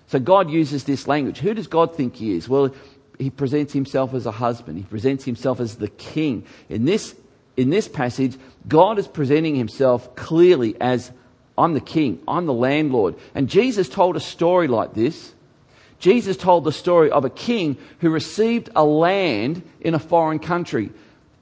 So 0.08 0.20
God 0.20 0.50
uses 0.50 0.86
this 0.86 1.08
language. 1.08 1.40
Who 1.40 1.54
does 1.54 1.68
God 1.68 1.96
think 1.96 2.16
he 2.16 2.36
is? 2.36 2.50
Well, 2.50 2.74
he 3.18 3.30
presents 3.30 3.74
himself 3.74 4.14
as 4.14 4.26
a 4.26 4.32
husband. 4.32 4.78
He 4.78 4.84
presents 4.84 5.24
himself 5.24 5.60
as 5.60 5.76
the 5.76 5.88
king. 5.88 6.46
In 6.70 6.86
this, 6.86 7.16
in 7.56 7.70
this 7.70 7.88
passage, 7.88 8.38
God 8.68 8.98
is 8.98 9.08
presenting 9.08 9.56
himself 9.56 10.16
clearly 10.16 10.76
as 10.82 11.12
I'm 11.58 11.74
the 11.74 11.82
king. 11.82 12.22
I'm 12.28 12.46
the 12.46 12.54
landlord. 12.54 13.16
And 13.36 13.48
Jesus 13.48 13.88
told 13.88 14.16
a 14.16 14.22
story 14.22 14.68
like 14.68 14.94
this. 14.94 15.34
Jesus 16.00 16.36
told 16.36 16.64
the 16.64 16.72
story 16.72 17.12
of 17.12 17.26
a 17.26 17.30
king 17.30 17.78
who 18.00 18.10
received 18.10 18.70
a 18.76 18.84
land 18.84 19.62
in 19.80 19.94
a 19.94 20.00
foreign 20.00 20.40
country. 20.40 20.90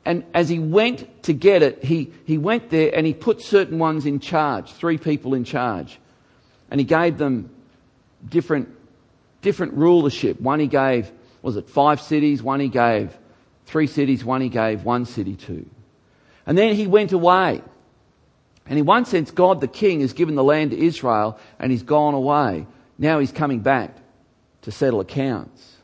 And 0.09 0.23
as 0.33 0.49
he 0.49 0.57
went 0.57 1.21
to 1.25 1.33
get 1.33 1.61
it, 1.61 1.83
he, 1.83 2.11
he 2.25 2.39
went 2.39 2.71
there 2.71 2.89
and 2.95 3.05
he 3.05 3.13
put 3.13 3.43
certain 3.43 3.77
ones 3.77 4.07
in 4.07 4.19
charge, 4.19 4.73
three 4.73 4.97
people 4.97 5.35
in 5.35 5.43
charge. 5.43 5.99
And 6.71 6.79
he 6.79 6.83
gave 6.83 7.19
them 7.19 7.51
different, 8.27 8.69
different 9.43 9.75
rulership. 9.75 10.41
One 10.41 10.59
he 10.59 10.65
gave, 10.65 11.11
was 11.43 11.57
it 11.57 11.69
five 11.69 12.01
cities? 12.01 12.41
One 12.41 12.59
he 12.59 12.69
gave 12.69 13.15
three 13.67 13.85
cities. 13.85 14.25
One 14.25 14.41
he 14.41 14.49
gave 14.49 14.83
one 14.83 15.05
city 15.05 15.35
to. 15.35 15.63
And 16.47 16.57
then 16.57 16.73
he 16.73 16.87
went 16.87 17.11
away. 17.11 17.61
And 18.65 18.79
in 18.79 18.85
one 18.87 19.05
sense, 19.05 19.29
God 19.29 19.61
the 19.61 19.67
King 19.67 19.99
has 20.01 20.13
given 20.13 20.33
the 20.33 20.43
land 20.43 20.71
to 20.71 20.77
Israel 20.83 21.37
and 21.59 21.71
he's 21.71 21.83
gone 21.83 22.15
away. 22.15 22.65
Now 22.97 23.19
he's 23.19 23.31
coming 23.31 23.59
back 23.59 23.95
to 24.63 24.71
settle 24.71 25.01
accounts. 25.01 25.77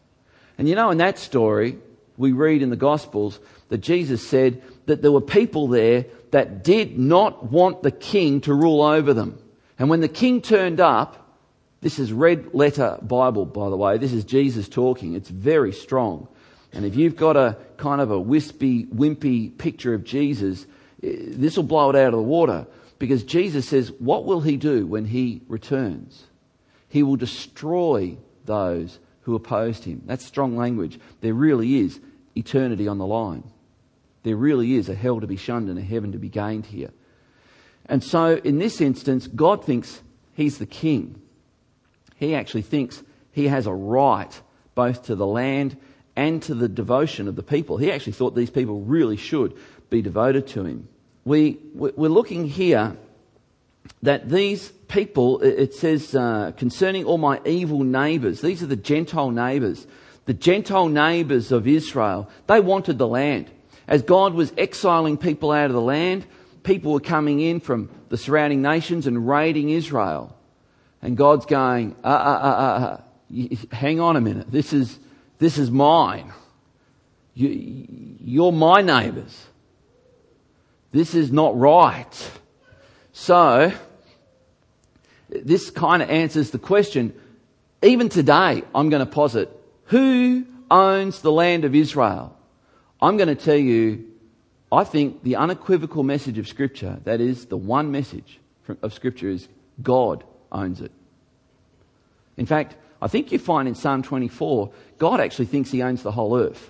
And 0.58 0.67
you 0.67 0.74
know, 0.74 0.89
in 0.89 0.98
that 0.98 1.20
story, 1.20 1.77
we 2.17 2.31
read 2.31 2.62
in 2.62 2.69
the 2.69 2.75
Gospels 2.75 3.39
that 3.69 3.79
Jesus 3.79 4.25
said 4.25 4.62
that 4.86 5.01
there 5.01 5.12
were 5.12 5.22
people 5.22 5.67
there 5.67 6.05
that 6.31 6.63
did 6.63 6.98
not 6.98 7.51
want 7.51 7.84
the 7.84 7.91
king 7.91 8.41
to 8.41 8.53
rule 8.53 8.81
over 8.81 9.13
them. 9.13 9.38
And 9.77 9.89
when 9.89 10.01
the 10.01 10.07
king 10.07 10.41
turned 10.41 10.79
up, 10.79 11.22
this 11.81 12.00
is 12.00 12.12
red 12.12 12.53
letter 12.53 12.98
Bible, 13.01 13.45
by 13.45 13.69
the 13.69 13.77
way. 13.77 13.98
This 13.98 14.13
is 14.13 14.24
Jesus 14.24 14.69
talking. 14.69 15.13
It's 15.13 15.29
very 15.29 15.72
strong. 15.72 16.27
And 16.74 16.86
if 16.86 16.95
you've 16.95 17.15
got 17.15 17.38
a 17.38 17.57
kind 17.77 18.01
of 18.01 18.12
a 18.12 18.19
wispy, 18.19 18.86
wimpy 18.86 19.57
picture 19.57 19.93
of 19.93 20.03
Jesus, 20.03 20.65
eh, 21.03 21.15
this 21.27 21.55
will 21.55 21.63
blow 21.63 21.89
it 21.89 21.95
out 21.95 22.13
of 22.13 22.19
the 22.19 22.22
water. 22.22 22.67
Because 22.98 23.24
Jesus 23.24 23.67
says, 23.67 23.91
what 24.00 24.25
will 24.25 24.41
he 24.41 24.57
do 24.57 24.88
when 24.88 25.05
he 25.05 25.41
returns? 25.48 26.24
He 26.89 27.03
will 27.03 27.17
destroy 27.17 28.17
those 28.45 29.00
who 29.25 29.36
opposed 29.36 29.84
him. 29.84 30.01
That's 30.05 30.25
strong 30.25 30.55
language. 30.55 31.00
There 31.22 31.34
really 31.34 31.77
is 31.77 32.00
eternity 32.36 32.88
on 32.88 32.98
the 32.98 33.05
line. 33.05 33.44
There 34.24 34.36
really 34.36 34.75
is 34.75 34.89
a 34.89 34.96
hell 34.96 35.20
to 35.20 35.27
be 35.27 35.38
shunned 35.38 35.70
and 35.70 35.77
a 35.77 35.84
heaven 35.84 36.13
to 36.13 36.17
be 36.17 36.29
gained 36.29 36.65
here. 36.65 36.91
And 37.88 38.03
so, 38.03 38.38
in 38.44 38.58
this 38.58 38.82
instance, 38.82 39.27
God 39.27 39.63
thinks 39.63 40.01
he's 40.34 40.58
the 40.58 40.65
king. 40.65 41.22
He 42.15 42.34
actually 42.34 42.63
thinks 42.63 43.03
he 43.32 43.48
has 43.48 43.67
a 43.67 43.74
right 43.74 44.41
both 44.74 45.03
to 45.03 45.15
the 45.15 45.27
land 45.27 45.77
and 46.15 46.41
to 46.44 46.55
the 46.55 46.70
devotion 46.70 47.27
of 47.27 47.36
the 47.36 47.44
people. 47.44 47.77
He 47.77 47.91
actually 47.91 48.13
thought 48.13 48.36
these 48.36 48.50
people 48.50 48.82
really 48.82 49.17
should 49.17 49.55
be 49.89 50.01
devoted 50.01 50.48
to 50.48 50.63
him 50.63 50.88
we, 51.25 51.58
we're 51.74 52.10
looking 52.10 52.48
here 52.48 52.96
that 54.01 54.29
these 54.29 54.71
people, 54.87 55.41
it 55.41 55.73
says, 55.73 56.15
uh, 56.15 56.51
concerning 56.57 57.05
all 57.05 57.17
my 57.17 57.41
evil 57.45 57.83
neighbours, 57.83 58.41
these 58.41 58.61
are 58.61 58.67
the 58.67 58.75
Gentile 58.75 59.31
neighbours, 59.31 59.87
the 60.25 60.33
Gentile 60.33 60.89
neighbours 60.89 61.51
of 61.51 61.67
Israel, 61.67 62.29
they 62.47 62.59
wanted 62.59 62.97
the 62.97 63.07
land. 63.07 63.49
As 63.87 64.01
God 64.01 64.33
was 64.33 64.51
exiling 64.57 65.17
people 65.17 65.51
out 65.51 65.67
of 65.67 65.73
the 65.73 65.81
land, 65.81 66.25
people 66.63 66.93
were 66.93 66.99
coming 66.99 67.39
in 67.39 67.59
from 67.59 67.89
the 68.09 68.17
surrounding 68.17 68.61
nations 68.61 69.07
and 69.07 69.27
raiding 69.27 69.69
Israel. 69.69 70.35
And 71.01 71.15
God's 71.15 71.45
going, 71.45 71.95
uh, 72.03 72.07
uh, 72.07 72.11
uh, 72.11 73.37
uh, 73.37 73.41
uh 73.43 73.75
hang 73.75 73.99
on 73.99 74.15
a 74.15 74.21
minute, 74.21 74.51
this 74.51 74.73
is, 74.73 74.97
this 75.37 75.57
is 75.57 75.69
mine. 75.69 76.33
You, 77.35 77.49
you're 78.23 78.51
my 78.51 78.81
neighbours. 78.81 79.45
This 80.91 81.13
is 81.13 81.31
not 81.31 81.57
right. 81.57 82.31
So, 83.17 83.72
this 85.29 85.69
kind 85.69 86.03
of 86.03 86.10
answers 86.10 86.51
the 86.51 86.60
question. 86.60 87.13
Even 87.81 88.10
today, 88.10 88.62
I'm 88.75 88.89
going 88.89 89.00
to 89.00 89.10
posit 89.10 89.50
who 89.86 90.45
owns 90.69 91.22
the 91.22 91.31
land 91.31 91.63
of 91.63 91.74
Israel? 91.74 92.38
I'm 93.01 93.15
going 93.15 93.29
to 93.29 93.36
tell 93.36 93.55
you, 93.55 94.05
I 94.69 94.84
think 94.84 95.24
the 95.24 95.38
unequivocal 95.38 96.03
message 96.03 96.38
of 96.38 96.45
Scripture, 96.45 97.00
that 97.05 97.22
is, 97.22 97.45
the 97.45 97.55
one 97.55 97.89
message 97.89 98.41
of 98.81 98.93
Scripture, 98.93 99.29
is 99.29 99.48
God 99.81 100.25
owns 100.51 100.81
it. 100.81 100.91
In 102.36 102.45
fact, 102.45 102.75
I 103.01 103.07
think 103.07 103.31
you 103.31 103.39
find 103.39 103.65
in 103.65 103.75
Psalm 103.75 104.03
24, 104.03 104.74
God 104.98 105.22
actually 105.22 105.45
thinks 105.45 105.72
he 105.72 105.81
owns 105.81 106.03
the 106.03 106.12
whole 106.12 106.38
earth. 106.38 106.69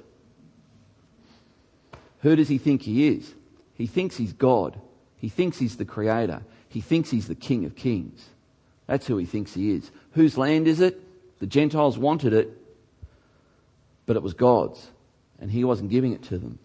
Who 2.19 2.35
does 2.35 2.49
he 2.49 2.59
think 2.59 2.83
he 2.83 3.07
is? 3.07 3.33
He 3.73 3.87
thinks 3.87 4.15
he's 4.15 4.33
God. 4.33 4.79
He 5.25 5.29
thinks 5.29 5.57
he's 5.57 5.77
the 5.77 5.85
creator. 5.85 6.43
He 6.69 6.81
thinks 6.81 7.09
he's 7.09 7.27
the 7.27 7.33
king 7.33 7.65
of 7.65 7.75
kings. 7.75 8.23
That's 8.85 9.07
who 9.07 9.17
he 9.17 9.25
thinks 9.25 9.55
he 9.55 9.71
is. 9.71 9.89
Whose 10.11 10.37
land 10.37 10.67
is 10.67 10.81
it? 10.81 11.01
The 11.39 11.47
Gentiles 11.47 11.97
wanted 11.97 12.31
it, 12.31 12.55
but 14.05 14.17
it 14.17 14.21
was 14.21 14.35
God's, 14.35 14.87
and 15.39 15.49
he 15.49 15.63
wasn't 15.63 15.89
giving 15.89 16.11
it 16.11 16.21
to 16.25 16.37
them. 16.37 16.59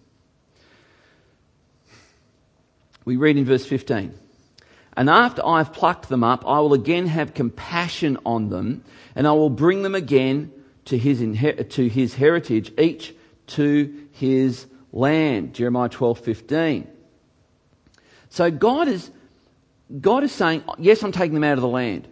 We 3.07 3.17
read 3.17 3.39
in 3.39 3.47
verse 3.47 3.65
15. 3.65 4.13
And 4.95 5.09
after 5.09 5.43
I've 5.43 5.73
plucked 5.73 6.11
them 6.11 6.23
up, 6.23 6.47
I 6.47 6.61
will 6.61 6.75
again 6.75 7.07
have 7.07 7.33
compassion 7.33 8.19
on 8.27 8.51
them, 8.51 8.85
and 9.15 9.27
I 9.27 9.33
will 9.33 9.49
bring 9.49 9.81
them 9.81 9.95
again 9.95 10.53
to 10.85 10.99
his, 10.99 11.23
inher- 11.23 11.67
to 11.67 11.89
his 11.89 12.15
heritage, 12.15 12.79
each 12.79 13.15
to 13.47 14.07
his 14.13 14.67
land. 14.93 15.55
Jeremiah 15.55 15.89
12, 15.89 16.19
15. 16.19 17.00
So 18.31 18.51
God 18.51 18.89
is, 18.89 19.11
God 20.01 20.25
is 20.25 20.33
saying, 20.33 20.65
yes, 20.79 21.03
I'm 21.03 21.13
taking 21.13 21.35
them 21.35 21.45
out 21.45 21.59
of 21.59 21.63
the 21.63 21.69
land. 21.69 22.09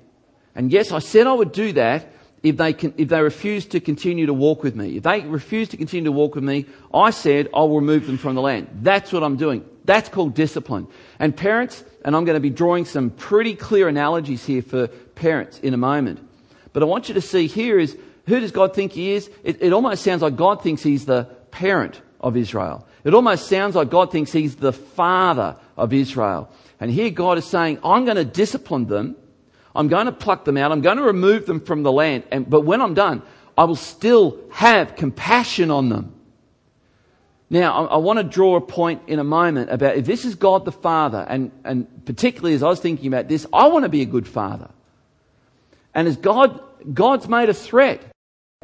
And 0.54 0.70
yes, 0.70 0.92
I 0.92 0.98
said 0.98 1.26
I 1.26 1.32
would 1.32 1.52
do 1.52 1.72
that 1.72 2.12
if 2.42 2.56
they, 2.56 2.72
can, 2.72 2.92
if 2.96 3.08
they 3.08 3.22
refuse 3.22 3.66
to 3.66 3.80
continue 3.80 4.26
to 4.26 4.34
walk 4.34 4.62
with 4.62 4.76
me. 4.76 4.96
If 4.96 5.04
they 5.04 5.20
refuse 5.20 5.68
to 5.70 5.76
continue 5.76 6.04
to 6.04 6.12
walk 6.12 6.34
with 6.34 6.44
me, 6.44 6.66
I 6.92 7.10
said 7.10 7.48
I'll 7.54 7.70
remove 7.70 8.06
them 8.06 8.18
from 8.18 8.34
the 8.34 8.42
land. 8.42 8.68
That's 8.82 9.12
what 9.12 9.22
I'm 9.22 9.36
doing. 9.36 9.64
That's 9.84 10.08
called 10.08 10.34
discipline. 10.34 10.88
And 11.18 11.36
parents, 11.36 11.82
and 12.04 12.14
I'm 12.14 12.24
going 12.24 12.34
to 12.36 12.40
be 12.40 12.50
drawing 12.50 12.84
some 12.84 13.10
pretty 13.10 13.54
clear 13.54 13.88
analogies 13.88 14.44
here 14.44 14.62
for 14.62 14.88
parents 14.88 15.58
in 15.60 15.74
a 15.74 15.78
moment. 15.78 16.20
But 16.72 16.82
I 16.82 16.86
want 16.86 17.08
you 17.08 17.14
to 17.14 17.20
see 17.20 17.46
here 17.46 17.78
is 17.78 17.96
who 18.26 18.40
does 18.40 18.52
God 18.52 18.74
think 18.74 18.92
He 18.92 19.12
is? 19.12 19.30
It, 19.42 19.62
it 19.62 19.72
almost 19.72 20.04
sounds 20.04 20.22
like 20.22 20.36
God 20.36 20.62
thinks 20.62 20.82
He's 20.82 21.06
the 21.06 21.24
parent 21.50 22.00
of 22.20 22.36
Israel. 22.36 22.86
It 23.04 23.14
almost 23.14 23.48
sounds 23.48 23.74
like 23.74 23.90
God 23.90 24.12
thinks 24.12 24.32
He's 24.32 24.56
the 24.56 24.72
father 24.72 25.56
of 25.78 25.92
Israel. 25.92 26.50
And 26.80 26.90
here 26.90 27.10
God 27.10 27.38
is 27.38 27.44
saying, 27.44 27.78
I'm 27.84 28.04
going 28.04 28.16
to 28.16 28.24
discipline 28.24 28.86
them. 28.86 29.16
I'm 29.74 29.88
going 29.88 30.06
to 30.06 30.12
pluck 30.12 30.44
them 30.44 30.56
out. 30.56 30.72
I'm 30.72 30.80
going 30.80 30.96
to 30.96 31.02
remove 31.02 31.46
them 31.46 31.60
from 31.60 31.82
the 31.82 31.92
land. 31.92 32.24
And, 32.30 32.48
but 32.48 32.62
when 32.62 32.80
I'm 32.80 32.94
done, 32.94 33.22
I 33.56 33.64
will 33.64 33.76
still 33.76 34.38
have 34.50 34.96
compassion 34.96 35.70
on 35.70 35.88
them. 35.88 36.14
Now, 37.50 37.86
I, 37.86 37.94
I 37.94 37.96
want 37.96 38.18
to 38.18 38.24
draw 38.24 38.56
a 38.56 38.60
point 38.60 39.02
in 39.06 39.18
a 39.18 39.24
moment 39.24 39.70
about 39.70 39.96
if 39.96 40.04
this 40.04 40.24
is 40.24 40.34
God 40.34 40.64
the 40.64 40.72
Father, 40.72 41.24
and, 41.28 41.50
and 41.64 42.04
particularly 42.04 42.54
as 42.54 42.62
I 42.62 42.68
was 42.68 42.80
thinking 42.80 43.06
about 43.06 43.28
this, 43.28 43.46
I 43.52 43.68
want 43.68 43.84
to 43.84 43.88
be 43.88 44.02
a 44.02 44.06
good 44.06 44.28
father. 44.28 44.70
And 45.94 46.06
as 46.06 46.16
God, 46.16 46.60
God's 46.92 47.28
made 47.28 47.48
a 47.48 47.54
threat. 47.54 48.02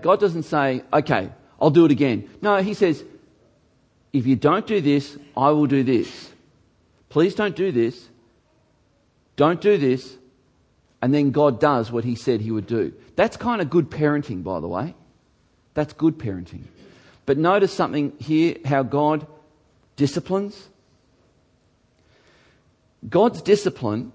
God 0.00 0.20
doesn't 0.20 0.42
say, 0.42 0.82
okay, 0.92 1.30
I'll 1.60 1.70
do 1.70 1.84
it 1.86 1.90
again. 1.90 2.28
No, 2.42 2.62
He 2.62 2.74
says, 2.74 3.02
if 4.12 4.26
you 4.26 4.36
don't 4.36 4.66
do 4.66 4.80
this, 4.80 5.16
I 5.36 5.50
will 5.50 5.66
do 5.66 5.82
this. 5.82 6.30
Please 7.14 7.36
don't 7.36 7.54
do 7.54 7.70
this. 7.70 8.08
Don't 9.36 9.60
do 9.60 9.78
this. 9.78 10.16
And 11.00 11.14
then 11.14 11.30
God 11.30 11.60
does 11.60 11.92
what 11.92 12.02
he 12.02 12.16
said 12.16 12.40
he 12.40 12.50
would 12.50 12.66
do. 12.66 12.92
That's 13.14 13.36
kind 13.36 13.62
of 13.62 13.70
good 13.70 13.88
parenting, 13.88 14.42
by 14.42 14.58
the 14.58 14.66
way. 14.66 14.96
That's 15.74 15.92
good 15.92 16.18
parenting. 16.18 16.64
But 17.24 17.38
notice 17.38 17.72
something 17.72 18.14
here 18.18 18.56
how 18.64 18.82
God 18.82 19.28
disciplines. 19.94 20.68
God's 23.08 23.42
discipline 23.42 24.10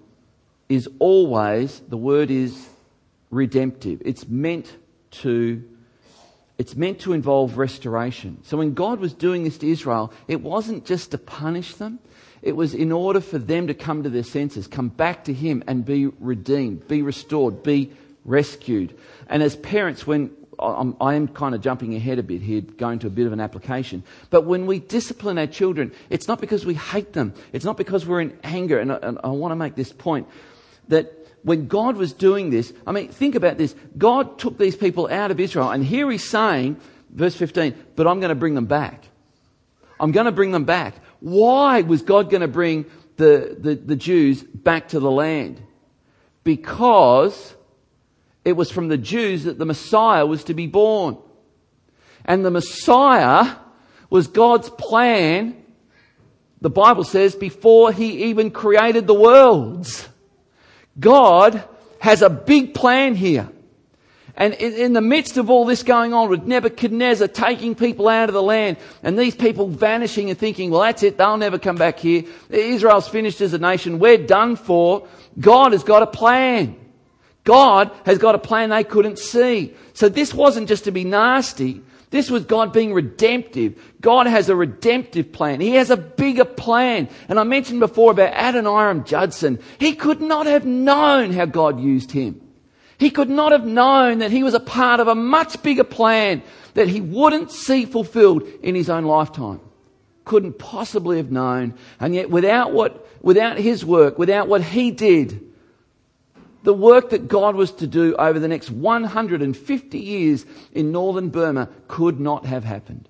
is 0.67 0.89
always, 0.99 1.79
the 1.87 1.95
word 1.95 2.29
is 2.29 2.67
redemptive. 3.31 4.01
It's 4.03 4.27
meant 4.27 4.75
to 5.23 5.63
it's 6.57 6.75
meant 6.75 6.99
to 6.99 7.13
involve 7.13 7.57
restoration. 7.57 8.39
So 8.43 8.57
when 8.57 8.73
God 8.73 8.99
was 8.99 9.13
doing 9.13 9.45
this 9.45 9.57
to 9.59 9.71
Israel, 9.71 10.11
it 10.27 10.41
wasn't 10.41 10.85
just 10.85 11.11
to 11.11 11.17
punish 11.17 11.75
them. 11.75 11.99
It 12.41 12.55
was 12.55 12.73
in 12.73 12.91
order 12.91 13.21
for 13.21 13.37
them 13.37 13.67
to 13.67 13.73
come 13.73 14.03
to 14.03 14.09
their 14.09 14.23
senses, 14.23 14.67
come 14.67 14.89
back 14.89 15.25
to 15.25 15.33
Him 15.33 15.63
and 15.67 15.85
be 15.85 16.07
redeemed, 16.07 16.87
be 16.87 17.01
restored, 17.01 17.63
be 17.63 17.91
rescued. 18.25 18.97
And 19.27 19.43
as 19.43 19.55
parents, 19.55 20.07
when 20.07 20.31
I'm, 20.59 20.95
I 20.99 21.15
am 21.15 21.27
kind 21.27 21.55
of 21.55 21.61
jumping 21.61 21.95
ahead 21.95 22.19
a 22.19 22.23
bit 22.23 22.41
here, 22.41 22.61
going 22.61 22.99
to 22.99 23.07
a 23.07 23.09
bit 23.09 23.25
of 23.25 23.33
an 23.33 23.39
application. 23.39 24.03
But 24.29 24.45
when 24.45 24.65
we 24.65 24.79
discipline 24.79 25.37
our 25.37 25.47
children, 25.47 25.91
it's 26.09 26.27
not 26.27 26.41
because 26.41 26.65
we 26.65 26.73
hate 26.73 27.13
them. 27.13 27.33
It's 27.53 27.65
not 27.65 27.77
because 27.77 28.05
we're 28.05 28.21
in 28.21 28.37
anger. 28.43 28.79
And 28.79 28.91
I, 28.91 28.97
and 29.01 29.19
I 29.23 29.29
want 29.29 29.51
to 29.51 29.55
make 29.55 29.75
this 29.75 29.91
point 29.91 30.27
that 30.89 31.13
when 31.43 31.67
God 31.67 31.95
was 31.95 32.13
doing 32.13 32.49
this, 32.49 32.73
I 32.85 32.91
mean, 32.91 33.07
think 33.07 33.35
about 33.35 33.57
this. 33.57 33.73
God 33.97 34.37
took 34.39 34.57
these 34.57 34.75
people 34.75 35.07
out 35.09 35.31
of 35.31 35.39
Israel, 35.39 35.69
and 35.69 35.83
here 35.83 36.09
he's 36.11 36.27
saying, 36.27 36.77
verse 37.09 37.35
15, 37.35 37.73
but 37.95 38.07
I'm 38.07 38.19
going 38.19 38.29
to 38.29 38.35
bring 38.35 38.55
them 38.55 38.65
back. 38.65 39.05
I'm 39.99 40.11
going 40.11 40.25
to 40.25 40.31
bring 40.31 40.51
them 40.51 40.65
back. 40.65 40.95
Why 41.19 41.81
was 41.81 42.01
God 42.01 42.29
going 42.29 42.41
to 42.41 42.47
bring 42.47 42.85
the, 43.17 43.55
the, 43.59 43.75
the 43.75 43.95
Jews 43.95 44.41
back 44.43 44.89
to 44.89 44.99
the 44.99 45.11
land? 45.11 45.61
Because 46.43 47.55
it 48.45 48.53
was 48.53 48.71
from 48.71 48.87
the 48.87 48.97
Jews 48.97 49.43
that 49.43 49.57
the 49.57 49.65
Messiah 49.65 50.25
was 50.25 50.45
to 50.45 50.53
be 50.53 50.67
born. 50.67 51.17
And 52.25 52.45
the 52.45 52.51
Messiah 52.51 53.55
was 54.09 54.27
God's 54.27 54.69
plan, 54.69 55.63
the 56.61 56.69
Bible 56.69 57.03
says, 57.03 57.35
before 57.35 57.91
he 57.91 58.25
even 58.25 58.51
created 58.51 59.07
the 59.07 59.13
worlds. 59.13 60.07
God 60.99 61.63
has 61.99 62.21
a 62.21 62.29
big 62.29 62.73
plan 62.73 63.15
here. 63.15 63.49
And 64.39 64.53
in 64.53 64.93
the 64.93 65.01
midst 65.01 65.35
of 65.35 65.49
all 65.49 65.65
this 65.65 65.83
going 65.83 66.13
on 66.13 66.29
with 66.29 66.45
Nebuchadnezzar 66.45 67.27
taking 67.27 67.75
people 67.75 68.07
out 68.07 68.29
of 68.29 68.33
the 68.33 68.41
land 68.41 68.77
and 69.03 69.19
these 69.19 69.35
people 69.35 69.67
vanishing 69.67 70.29
and 70.29 70.39
thinking, 70.39 70.71
well, 70.71 70.79
that's 70.79 71.03
it. 71.03 71.17
They'll 71.17 71.35
never 71.35 71.59
come 71.59 71.75
back 71.75 71.99
here. 71.99 72.23
Israel's 72.49 73.09
finished 73.09 73.41
as 73.41 73.53
a 73.53 73.57
nation. 73.57 73.99
We're 73.99 74.25
done 74.25 74.55
for. 74.55 75.05
God 75.37 75.73
has 75.73 75.83
got 75.83 76.03
a 76.03 76.07
plan. 76.07 76.77
God 77.43 77.91
has 78.05 78.17
got 78.17 78.33
a 78.33 78.39
plan 78.39 78.69
they 78.69 78.85
couldn't 78.85 79.19
see. 79.19 79.73
So 79.93 80.07
this 80.07 80.33
wasn't 80.33 80.69
just 80.69 80.85
to 80.85 80.91
be 80.91 81.03
nasty. 81.03 81.81
This 82.09 82.31
was 82.31 82.45
God 82.45 82.71
being 82.71 82.93
redemptive. 82.93 83.77
God 83.99 84.25
has 84.25 84.47
a 84.47 84.55
redemptive 84.55 85.33
plan. 85.33 85.59
He 85.59 85.71
has 85.71 85.89
a 85.89 85.97
bigger 85.97 86.45
plan. 86.45 87.09
And 87.27 87.39
I 87.39 87.43
mentioned 87.43 87.81
before 87.81 88.11
about 88.11 88.33
Adoniram 88.33 89.03
Judson. 89.03 89.59
He 89.79 89.95
could 89.95 90.21
not 90.21 90.45
have 90.45 90.65
known 90.65 91.33
how 91.33 91.45
God 91.45 91.81
used 91.81 92.11
him. 92.11 92.39
He 92.99 93.09
could 93.09 93.29
not 93.29 93.53
have 93.53 93.65
known 93.65 94.19
that 94.19 94.31
he 94.31 94.43
was 94.43 94.53
a 94.53 94.59
part 94.59 94.99
of 94.99 95.07
a 95.07 95.15
much 95.15 95.63
bigger 95.63 95.85
plan 95.85 96.43
that 96.73 96.89
he 96.89 96.99
wouldn't 96.99 97.49
see 97.49 97.85
fulfilled 97.85 98.43
in 98.61 98.75
his 98.75 98.89
own 98.89 99.05
lifetime. 99.05 99.61
Couldn't 100.25 100.59
possibly 100.59 101.17
have 101.17 101.31
known. 101.31 101.75
And 101.99 102.13
yet 102.13 102.29
without 102.29 102.73
what, 102.73 103.07
without 103.23 103.57
his 103.57 103.85
work, 103.85 104.19
without 104.19 104.49
what 104.49 104.61
he 104.61 104.91
did, 104.91 105.49
the 106.63 106.73
work 106.73 107.11
that 107.11 107.29
God 107.29 107.55
was 107.55 107.71
to 107.73 107.87
do 107.87 108.15
over 108.17 108.37
the 108.37 108.49
next 108.49 108.69
150 108.69 109.97
years 109.97 110.45
in 110.73 110.91
northern 110.91 111.29
Burma 111.29 111.69
could 111.87 112.19
not 112.19 112.45
have 112.45 112.65
happened. 112.65 113.07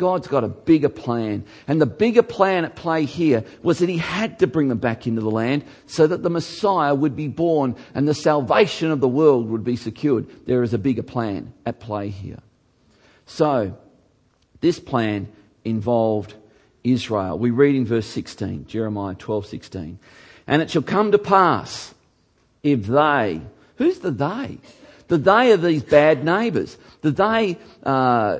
God's 0.00 0.28
got 0.28 0.44
a 0.44 0.48
bigger 0.48 0.88
plan. 0.88 1.44
And 1.68 1.78
the 1.78 1.84
bigger 1.84 2.22
plan 2.22 2.64
at 2.64 2.74
play 2.74 3.04
here 3.04 3.44
was 3.62 3.80
that 3.80 3.90
he 3.90 3.98
had 3.98 4.38
to 4.38 4.46
bring 4.46 4.68
them 4.68 4.78
back 4.78 5.06
into 5.06 5.20
the 5.20 5.30
land 5.30 5.62
so 5.84 6.06
that 6.06 6.22
the 6.22 6.30
Messiah 6.30 6.94
would 6.94 7.14
be 7.14 7.28
born 7.28 7.76
and 7.94 8.08
the 8.08 8.14
salvation 8.14 8.90
of 8.90 9.00
the 9.00 9.08
world 9.08 9.50
would 9.50 9.62
be 9.62 9.76
secured. 9.76 10.26
There 10.46 10.62
is 10.62 10.72
a 10.72 10.78
bigger 10.78 11.02
plan 11.02 11.52
at 11.66 11.80
play 11.80 12.08
here. 12.08 12.38
So, 13.26 13.76
this 14.62 14.80
plan 14.80 15.28
involved 15.66 16.32
Israel. 16.82 17.38
We 17.38 17.50
read 17.50 17.74
in 17.74 17.84
verse 17.84 18.06
16, 18.06 18.68
Jeremiah 18.68 19.14
12, 19.16 19.44
16. 19.44 19.98
And 20.46 20.62
it 20.62 20.70
shall 20.70 20.80
come 20.80 21.12
to 21.12 21.18
pass 21.18 21.92
if 22.62 22.86
they, 22.86 23.42
who's 23.76 23.98
the 23.98 24.12
they? 24.12 24.60
The 25.10 25.18
they 25.18 25.50
are 25.50 25.56
these 25.56 25.82
bad 25.82 26.24
neighbours. 26.24 26.78
The 27.00 27.10
they, 27.10 27.58
uh, 27.84 28.38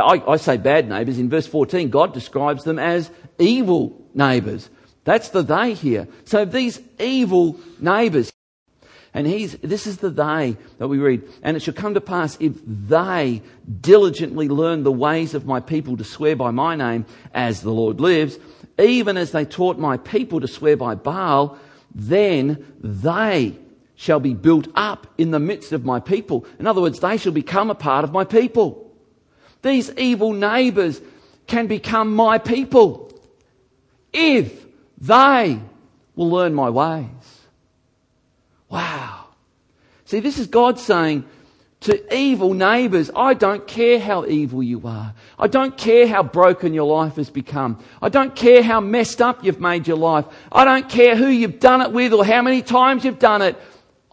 I, 0.00 0.22
I 0.28 0.36
say 0.36 0.56
bad 0.56 0.88
neighbours. 0.88 1.18
In 1.18 1.28
verse 1.28 1.48
14, 1.48 1.90
God 1.90 2.14
describes 2.14 2.62
them 2.62 2.78
as 2.78 3.10
evil 3.36 4.00
neighbours. 4.14 4.70
That's 5.02 5.30
the 5.30 5.42
they 5.42 5.74
here. 5.74 6.06
So 6.24 6.44
these 6.44 6.80
evil 7.00 7.58
neighbours. 7.80 8.32
And 9.12 9.26
he's, 9.26 9.54
this 9.58 9.88
is 9.88 9.96
the 9.96 10.10
they 10.10 10.56
that 10.78 10.86
we 10.86 10.98
read. 10.98 11.24
And 11.42 11.56
it 11.56 11.64
shall 11.64 11.74
come 11.74 11.94
to 11.94 12.00
pass 12.00 12.36
if 12.38 12.52
they 12.64 13.42
diligently 13.80 14.48
learn 14.48 14.84
the 14.84 14.92
ways 14.92 15.34
of 15.34 15.46
my 15.46 15.58
people 15.58 15.96
to 15.96 16.04
swear 16.04 16.36
by 16.36 16.52
my 16.52 16.76
name 16.76 17.06
as 17.32 17.60
the 17.60 17.72
Lord 17.72 18.00
lives, 18.00 18.38
even 18.78 19.16
as 19.16 19.32
they 19.32 19.44
taught 19.44 19.78
my 19.78 19.96
people 19.96 20.40
to 20.40 20.46
swear 20.46 20.76
by 20.76 20.94
Baal, 20.94 21.58
then 21.92 22.64
they 22.80 23.58
shall 24.04 24.20
be 24.20 24.34
built 24.34 24.68
up 24.74 25.06
in 25.16 25.30
the 25.30 25.38
midst 25.38 25.72
of 25.72 25.82
my 25.82 25.98
people. 25.98 26.44
In 26.58 26.66
other 26.66 26.82
words, 26.82 27.00
they 27.00 27.16
shall 27.16 27.32
become 27.32 27.70
a 27.70 27.74
part 27.74 28.04
of 28.04 28.12
my 28.12 28.22
people. 28.22 28.94
These 29.62 29.90
evil 29.96 30.34
neighbours 30.34 31.00
can 31.46 31.68
become 31.68 32.14
my 32.14 32.36
people 32.36 33.10
if 34.12 34.66
they 34.98 35.58
will 36.14 36.28
learn 36.28 36.52
my 36.52 36.68
ways. 36.68 37.06
Wow. 38.68 39.24
See, 40.04 40.20
this 40.20 40.38
is 40.38 40.48
God 40.48 40.78
saying, 40.78 41.24
to 41.80 42.14
evil 42.14 42.52
neighbours. 42.52 43.10
I 43.14 43.32
don't 43.32 43.66
care 43.66 43.98
how 43.98 44.26
evil 44.26 44.62
you 44.62 44.82
are. 44.84 45.14
I 45.38 45.46
don't 45.46 45.76
care 45.78 46.06
how 46.06 46.22
broken 46.22 46.72
your 46.74 46.86
life 46.86 47.16
has 47.16 47.30
become. 47.30 47.82
I 48.02 48.10
don't 48.10 48.34
care 48.34 48.62
how 48.62 48.80
messed 48.80 49.20
up 49.20 49.44
you've 49.44 49.60
made 49.60 49.86
your 49.86 49.98
life. 49.98 50.24
I 50.50 50.64
don't 50.64 50.88
care 50.88 51.14
who 51.14 51.26
you've 51.26 51.60
done 51.60 51.82
it 51.82 51.92
with 51.92 52.12
or 52.12 52.24
how 52.24 52.40
many 52.42 52.62
times 52.62 53.04
you've 53.04 53.18
done 53.18 53.42
it. 53.42 53.56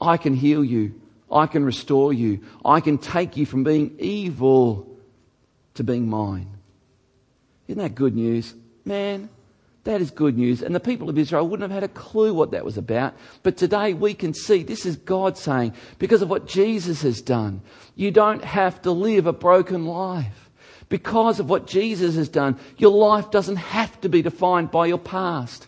I 0.01 0.17
can 0.17 0.33
heal 0.33 0.63
you. 0.63 0.99
I 1.31 1.45
can 1.45 1.63
restore 1.63 2.11
you. 2.11 2.41
I 2.65 2.81
can 2.81 2.97
take 2.97 3.37
you 3.37 3.45
from 3.45 3.63
being 3.63 3.95
evil 3.99 4.87
to 5.75 5.83
being 5.83 6.09
mine. 6.09 6.49
Isn't 7.67 7.81
that 7.81 7.95
good 7.95 8.15
news? 8.15 8.53
Man, 8.83 9.29
that 9.83 10.01
is 10.01 10.11
good 10.11 10.37
news. 10.37 10.61
And 10.61 10.75
the 10.75 10.79
people 10.79 11.09
of 11.09 11.17
Israel 11.17 11.47
wouldn't 11.47 11.71
have 11.71 11.83
had 11.83 11.89
a 11.89 11.93
clue 11.93 12.33
what 12.33 12.51
that 12.51 12.65
was 12.65 12.77
about. 12.77 13.15
But 13.43 13.57
today 13.57 13.93
we 13.93 14.13
can 14.13 14.33
see 14.33 14.63
this 14.63 14.85
is 14.85 14.97
God 14.97 15.37
saying, 15.37 15.73
because 15.99 16.21
of 16.21 16.29
what 16.29 16.47
Jesus 16.47 17.01
has 17.03 17.21
done, 17.21 17.61
you 17.95 18.11
don't 18.11 18.43
have 18.43 18.81
to 18.81 18.91
live 18.91 19.27
a 19.27 19.33
broken 19.33 19.85
life. 19.85 20.49
Because 20.89 21.39
of 21.39 21.49
what 21.49 21.67
Jesus 21.67 22.15
has 22.15 22.27
done, 22.27 22.59
your 22.77 22.91
life 22.91 23.31
doesn't 23.31 23.55
have 23.55 24.01
to 24.01 24.09
be 24.09 24.21
defined 24.21 24.71
by 24.71 24.87
your 24.87 24.99
past. 24.99 25.67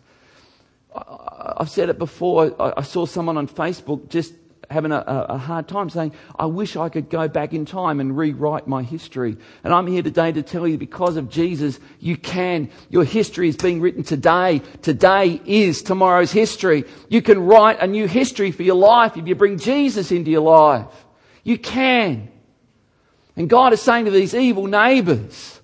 I've 0.95 1.69
said 1.69 1.89
it 1.89 1.97
before. 1.97 2.55
I 2.77 2.83
saw 2.83 3.05
someone 3.05 3.37
on 3.37 3.47
Facebook 3.47 4.09
just 4.09 4.33
having 4.69 4.91
a, 4.91 5.03
a, 5.07 5.37
hard 5.37 5.67
time 5.67 5.89
saying, 5.89 6.13
I 6.37 6.45
wish 6.45 6.75
I 6.75 6.89
could 6.89 7.09
go 7.09 7.27
back 7.27 7.53
in 7.53 7.65
time 7.65 7.99
and 7.99 8.17
rewrite 8.17 8.67
my 8.67 8.83
history. 8.83 9.37
And 9.63 9.73
I'm 9.73 9.87
here 9.87 10.01
today 10.01 10.31
to 10.31 10.41
tell 10.41 10.67
you 10.67 10.77
because 10.77 11.15
of 11.15 11.29
Jesus, 11.29 11.79
you 11.99 12.17
can. 12.17 12.69
Your 12.89 13.03
history 13.03 13.49
is 13.49 13.55
being 13.55 13.81
written 13.81 14.03
today. 14.03 14.61
Today 14.81 15.39
is 15.45 15.83
tomorrow's 15.83 16.31
history. 16.31 16.85
You 17.09 17.21
can 17.21 17.39
write 17.45 17.79
a 17.81 17.87
new 17.87 18.07
history 18.07 18.51
for 18.51 18.63
your 18.63 18.75
life 18.75 19.17
if 19.17 19.27
you 19.27 19.35
bring 19.35 19.57
Jesus 19.57 20.11
into 20.11 20.31
your 20.31 20.41
life. 20.41 20.87
You 21.43 21.57
can. 21.57 22.29
And 23.35 23.49
God 23.49 23.73
is 23.73 23.81
saying 23.81 24.05
to 24.05 24.11
these 24.11 24.33
evil 24.33 24.67
neighbors, 24.67 25.61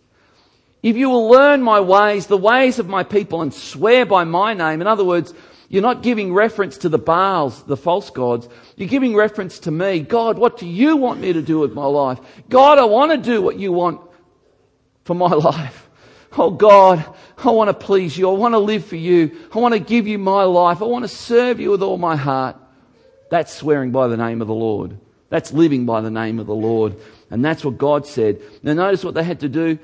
if 0.81 0.95
you 0.95 1.09
will 1.09 1.27
learn 1.27 1.61
my 1.61 1.79
ways, 1.79 2.27
the 2.27 2.37
ways 2.37 2.79
of 2.79 2.87
my 2.87 3.03
people, 3.03 3.41
and 3.41 3.53
swear 3.53 4.05
by 4.05 4.23
my 4.23 4.53
name, 4.53 4.81
in 4.81 4.87
other 4.87 5.03
words, 5.03 5.33
you're 5.67 5.83
not 5.83 6.01
giving 6.01 6.33
reference 6.33 6.79
to 6.79 6.89
the 6.89 6.97
Baals, 6.97 7.63
the 7.63 7.77
false 7.77 8.09
gods. 8.09 8.49
You're 8.75 8.89
giving 8.89 9.15
reference 9.15 9.59
to 9.59 9.71
me. 9.71 9.99
God, 9.99 10.39
what 10.39 10.57
do 10.57 10.65
you 10.65 10.97
want 10.97 11.19
me 11.19 11.31
to 11.31 11.43
do 11.43 11.59
with 11.59 11.73
my 11.73 11.85
life? 11.85 12.19
God, 12.49 12.79
I 12.79 12.85
want 12.85 13.11
to 13.11 13.17
do 13.17 13.41
what 13.41 13.59
you 13.59 13.71
want 13.71 14.01
for 15.03 15.13
my 15.13 15.27
life. 15.33 15.89
Oh 16.37 16.51
God, 16.51 17.03
I 17.37 17.51
want 17.51 17.69
to 17.69 17.73
please 17.73 18.17
you. 18.17 18.29
I 18.29 18.33
want 18.33 18.53
to 18.53 18.59
live 18.59 18.85
for 18.85 18.95
you. 18.95 19.47
I 19.53 19.59
want 19.59 19.73
to 19.73 19.79
give 19.79 20.07
you 20.07 20.17
my 20.17 20.43
life. 20.43 20.81
I 20.81 20.85
want 20.85 21.03
to 21.03 21.09
serve 21.09 21.59
you 21.59 21.71
with 21.71 21.83
all 21.83 21.97
my 21.97 22.15
heart. 22.15 22.55
That's 23.29 23.53
swearing 23.53 23.91
by 23.91 24.07
the 24.07 24.17
name 24.17 24.41
of 24.41 24.47
the 24.47 24.53
Lord. 24.53 24.97
That's 25.29 25.53
living 25.53 25.85
by 25.85 26.01
the 26.01 26.09
name 26.09 26.39
of 26.39 26.47
the 26.47 26.55
Lord. 26.55 26.95
And 27.29 27.45
that's 27.45 27.63
what 27.63 27.77
God 27.77 28.07
said. 28.07 28.41
Now 28.63 28.73
notice 28.73 29.03
what 29.03 29.13
they 29.13 29.23
had 29.23 29.41
to 29.41 29.49
do. 29.49 29.77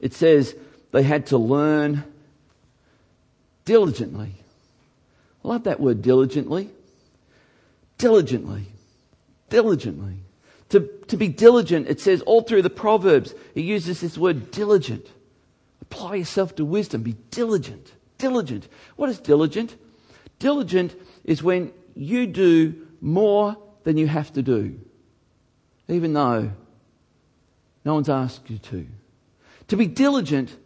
It 0.00 0.14
says 0.14 0.54
they 0.92 1.02
had 1.02 1.26
to 1.28 1.38
learn 1.38 2.04
diligently. 3.64 4.32
I 5.44 5.48
love 5.48 5.64
that 5.64 5.80
word 5.80 6.02
diligently. 6.02 6.70
Diligently. 7.98 8.66
Diligently. 9.48 10.16
To, 10.70 10.80
to 11.08 11.16
be 11.16 11.28
diligent, 11.28 11.86
it 11.88 12.00
says 12.00 12.20
all 12.22 12.42
through 12.42 12.62
the 12.62 12.70
Proverbs, 12.70 13.34
it 13.54 13.62
uses 13.62 14.00
this 14.00 14.18
word 14.18 14.50
diligent. 14.50 15.06
Apply 15.80 16.16
yourself 16.16 16.56
to 16.56 16.64
wisdom. 16.64 17.02
Be 17.02 17.16
diligent. 17.30 17.92
Diligent. 18.18 18.66
What 18.96 19.08
is 19.08 19.20
diligent? 19.20 19.76
Diligent 20.38 20.94
is 21.24 21.42
when 21.42 21.72
you 21.94 22.26
do 22.26 22.86
more 23.00 23.56
than 23.84 23.96
you 23.96 24.06
have 24.08 24.32
to 24.32 24.42
do, 24.42 24.78
even 25.88 26.12
though 26.12 26.50
no 27.84 27.94
one's 27.94 28.08
asked 28.08 28.50
you 28.50 28.58
to. 28.58 28.86
To 29.68 29.76
be 29.76 29.86
diligent 29.86 30.56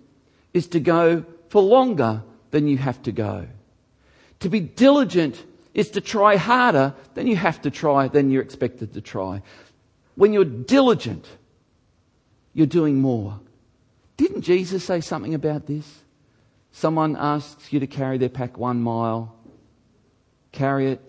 is 0.52 0.68
to 0.68 0.80
go 0.80 1.24
for 1.48 1.62
longer 1.62 2.22
than 2.50 2.68
you 2.68 2.76
have 2.78 3.02
to 3.02 3.12
go. 3.12 3.46
To 4.40 4.48
be 4.48 4.60
diligent 4.60 5.42
is 5.74 5.90
to 5.90 6.00
try 6.00 6.36
harder 6.36 6.94
than 7.14 7.26
you 7.26 7.36
have 7.36 7.62
to 7.62 7.70
try, 7.70 8.08
than 8.08 8.30
you're 8.30 8.42
expected 8.42 8.94
to 8.94 9.00
try. 9.00 9.42
When 10.16 10.32
you're 10.32 10.44
diligent, 10.44 11.26
you're 12.52 12.66
doing 12.66 13.00
more. 13.00 13.38
Didn't 14.16 14.42
Jesus 14.42 14.84
say 14.84 15.00
something 15.00 15.34
about 15.34 15.66
this? 15.66 15.86
Someone 16.72 17.16
asks 17.16 17.72
you 17.72 17.80
to 17.80 17.86
carry 17.86 18.18
their 18.18 18.28
pack 18.28 18.58
one 18.58 18.80
mile, 18.80 19.34
carry 20.52 20.92
it 20.92 21.00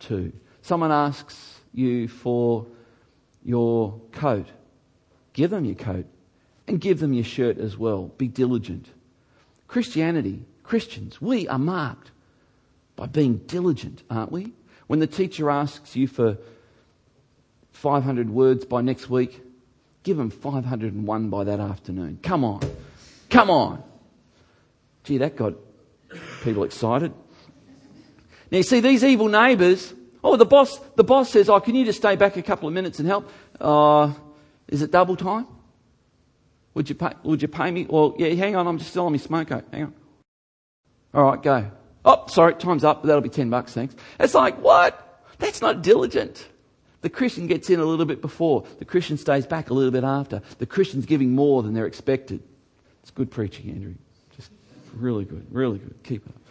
two. 0.00 0.32
Someone 0.62 0.92
asks 0.92 1.60
you 1.72 2.08
for 2.08 2.66
your 3.44 4.00
coat, 4.12 4.48
give 5.32 5.50
them 5.50 5.64
your 5.64 5.76
coat 5.76 6.06
and 6.66 6.80
give 6.80 7.00
them 7.00 7.12
your 7.12 7.24
shirt 7.24 7.58
as 7.58 7.76
well. 7.76 8.12
Be 8.18 8.28
diligent. 8.28 8.88
Christianity, 9.68 10.44
Christians, 10.62 11.20
we 11.20 11.48
are 11.48 11.58
marked 11.58 12.10
by 12.96 13.06
being 13.06 13.38
diligent, 13.46 14.02
aren't 14.10 14.32
we? 14.32 14.52
When 14.86 15.00
the 15.00 15.06
teacher 15.06 15.50
asks 15.50 15.96
you 15.96 16.06
for 16.06 16.38
500 17.72 18.30
words 18.30 18.64
by 18.64 18.80
next 18.80 19.10
week, 19.10 19.42
give 20.02 20.16
them 20.16 20.30
501 20.30 21.30
by 21.30 21.44
that 21.44 21.60
afternoon. 21.60 22.18
Come 22.22 22.44
on. 22.44 22.60
Come 23.28 23.50
on. 23.50 23.82
Gee, 25.04 25.18
that 25.18 25.36
got 25.36 25.54
people 26.42 26.64
excited. 26.64 27.12
Now, 28.50 28.58
you 28.58 28.62
see, 28.62 28.80
these 28.80 29.02
evil 29.02 29.28
neighbours, 29.28 29.92
oh, 30.22 30.36
the 30.36 30.46
boss, 30.46 30.78
the 30.94 31.04
boss 31.04 31.30
says, 31.30 31.48
oh, 31.48 31.60
can 31.60 31.74
you 31.74 31.84
just 31.84 31.98
stay 31.98 32.16
back 32.16 32.36
a 32.36 32.42
couple 32.42 32.68
of 32.68 32.74
minutes 32.74 32.98
and 33.00 33.08
help? 33.08 33.30
Uh, 33.60 34.12
is 34.68 34.82
it 34.82 34.90
double 34.90 35.16
time? 35.16 35.46
Would 36.76 36.90
you 36.90 36.94
pay, 36.94 37.12
would 37.22 37.40
you 37.40 37.48
pay 37.48 37.70
me? 37.70 37.86
Well, 37.88 38.14
yeah, 38.18 38.28
hang 38.34 38.54
on, 38.54 38.66
I'm 38.66 38.76
just 38.76 38.90
still 38.90 39.06
on 39.06 39.12
my 39.12 39.16
smoke. 39.16 39.48
Hang 39.48 39.84
on. 39.84 39.94
All 41.14 41.24
right, 41.24 41.42
go. 41.42 41.70
Oh, 42.04 42.26
sorry, 42.28 42.54
time's 42.54 42.84
up. 42.84 43.00
But 43.00 43.08
That'll 43.08 43.22
be 43.22 43.30
10 43.30 43.48
bucks, 43.48 43.72
thanks. 43.72 43.96
It's 44.20 44.34
like, 44.34 44.60
what? 44.60 45.24
That's 45.38 45.62
not 45.62 45.80
diligent. 45.80 46.46
The 47.00 47.08
Christian 47.08 47.46
gets 47.46 47.70
in 47.70 47.80
a 47.80 47.84
little 47.86 48.04
bit 48.04 48.20
before. 48.20 48.66
The 48.78 48.84
Christian 48.84 49.16
stays 49.16 49.46
back 49.46 49.70
a 49.70 49.74
little 49.74 49.90
bit 49.90 50.04
after. 50.04 50.42
The 50.58 50.66
Christian's 50.66 51.06
giving 51.06 51.34
more 51.34 51.62
than 51.62 51.72
they're 51.72 51.86
expected. 51.86 52.42
It's 53.00 53.10
good 53.10 53.30
preaching, 53.30 53.70
Andrew. 53.70 53.94
Just 54.36 54.50
really 54.92 55.24
good, 55.24 55.46
really 55.50 55.78
good. 55.78 55.94
Keep 56.02 56.26
it 56.26 56.28
up. 56.28 56.42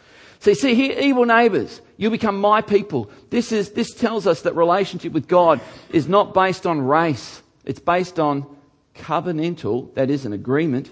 You 0.44 0.56
see 0.56 0.74
here, 0.74 1.00
evil 1.00 1.26
neighbours, 1.26 1.82
you 1.98 2.10
become 2.10 2.42
my 2.42 2.62
people. 2.62 3.12
This 3.30 3.52
is, 3.52 3.74
this 3.74 3.94
tells 3.94 4.26
us 4.26 4.42
that 4.42 4.56
relationship 4.56 5.14
with 5.14 5.28
God 5.28 5.62
is 5.92 6.08
not 6.08 6.34
based 6.34 6.66
on 6.66 6.82
race. 6.82 7.44
It's 7.64 7.80
based 7.80 8.20
on 8.20 8.48
covenantal, 8.96 9.94
that 9.96 10.10
is 10.10 10.26
an 10.26 10.34
agreement, 10.34 10.90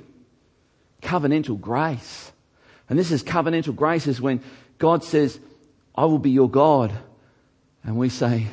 covenantal 1.02 1.60
grace. 1.60 2.32
And 2.89 3.00
this 3.00 3.12
is 3.12 3.24
covenantal 3.24 3.76
grace 3.76 4.08
is 4.08 4.22
when 4.22 4.42
God 4.78 5.04
says, 5.04 5.39
I 5.96 6.06
will 6.06 6.20
be 6.20 6.32
your 6.32 6.50
God. 6.50 6.92
And 7.84 7.98
we 7.98 8.10
say, 8.10 8.48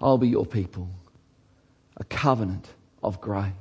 I'll 0.00 0.18
be 0.18 0.28
your 0.28 0.46
people. 0.46 0.88
A 1.96 2.04
covenant 2.04 2.68
of 3.02 3.20
grace. 3.20 3.52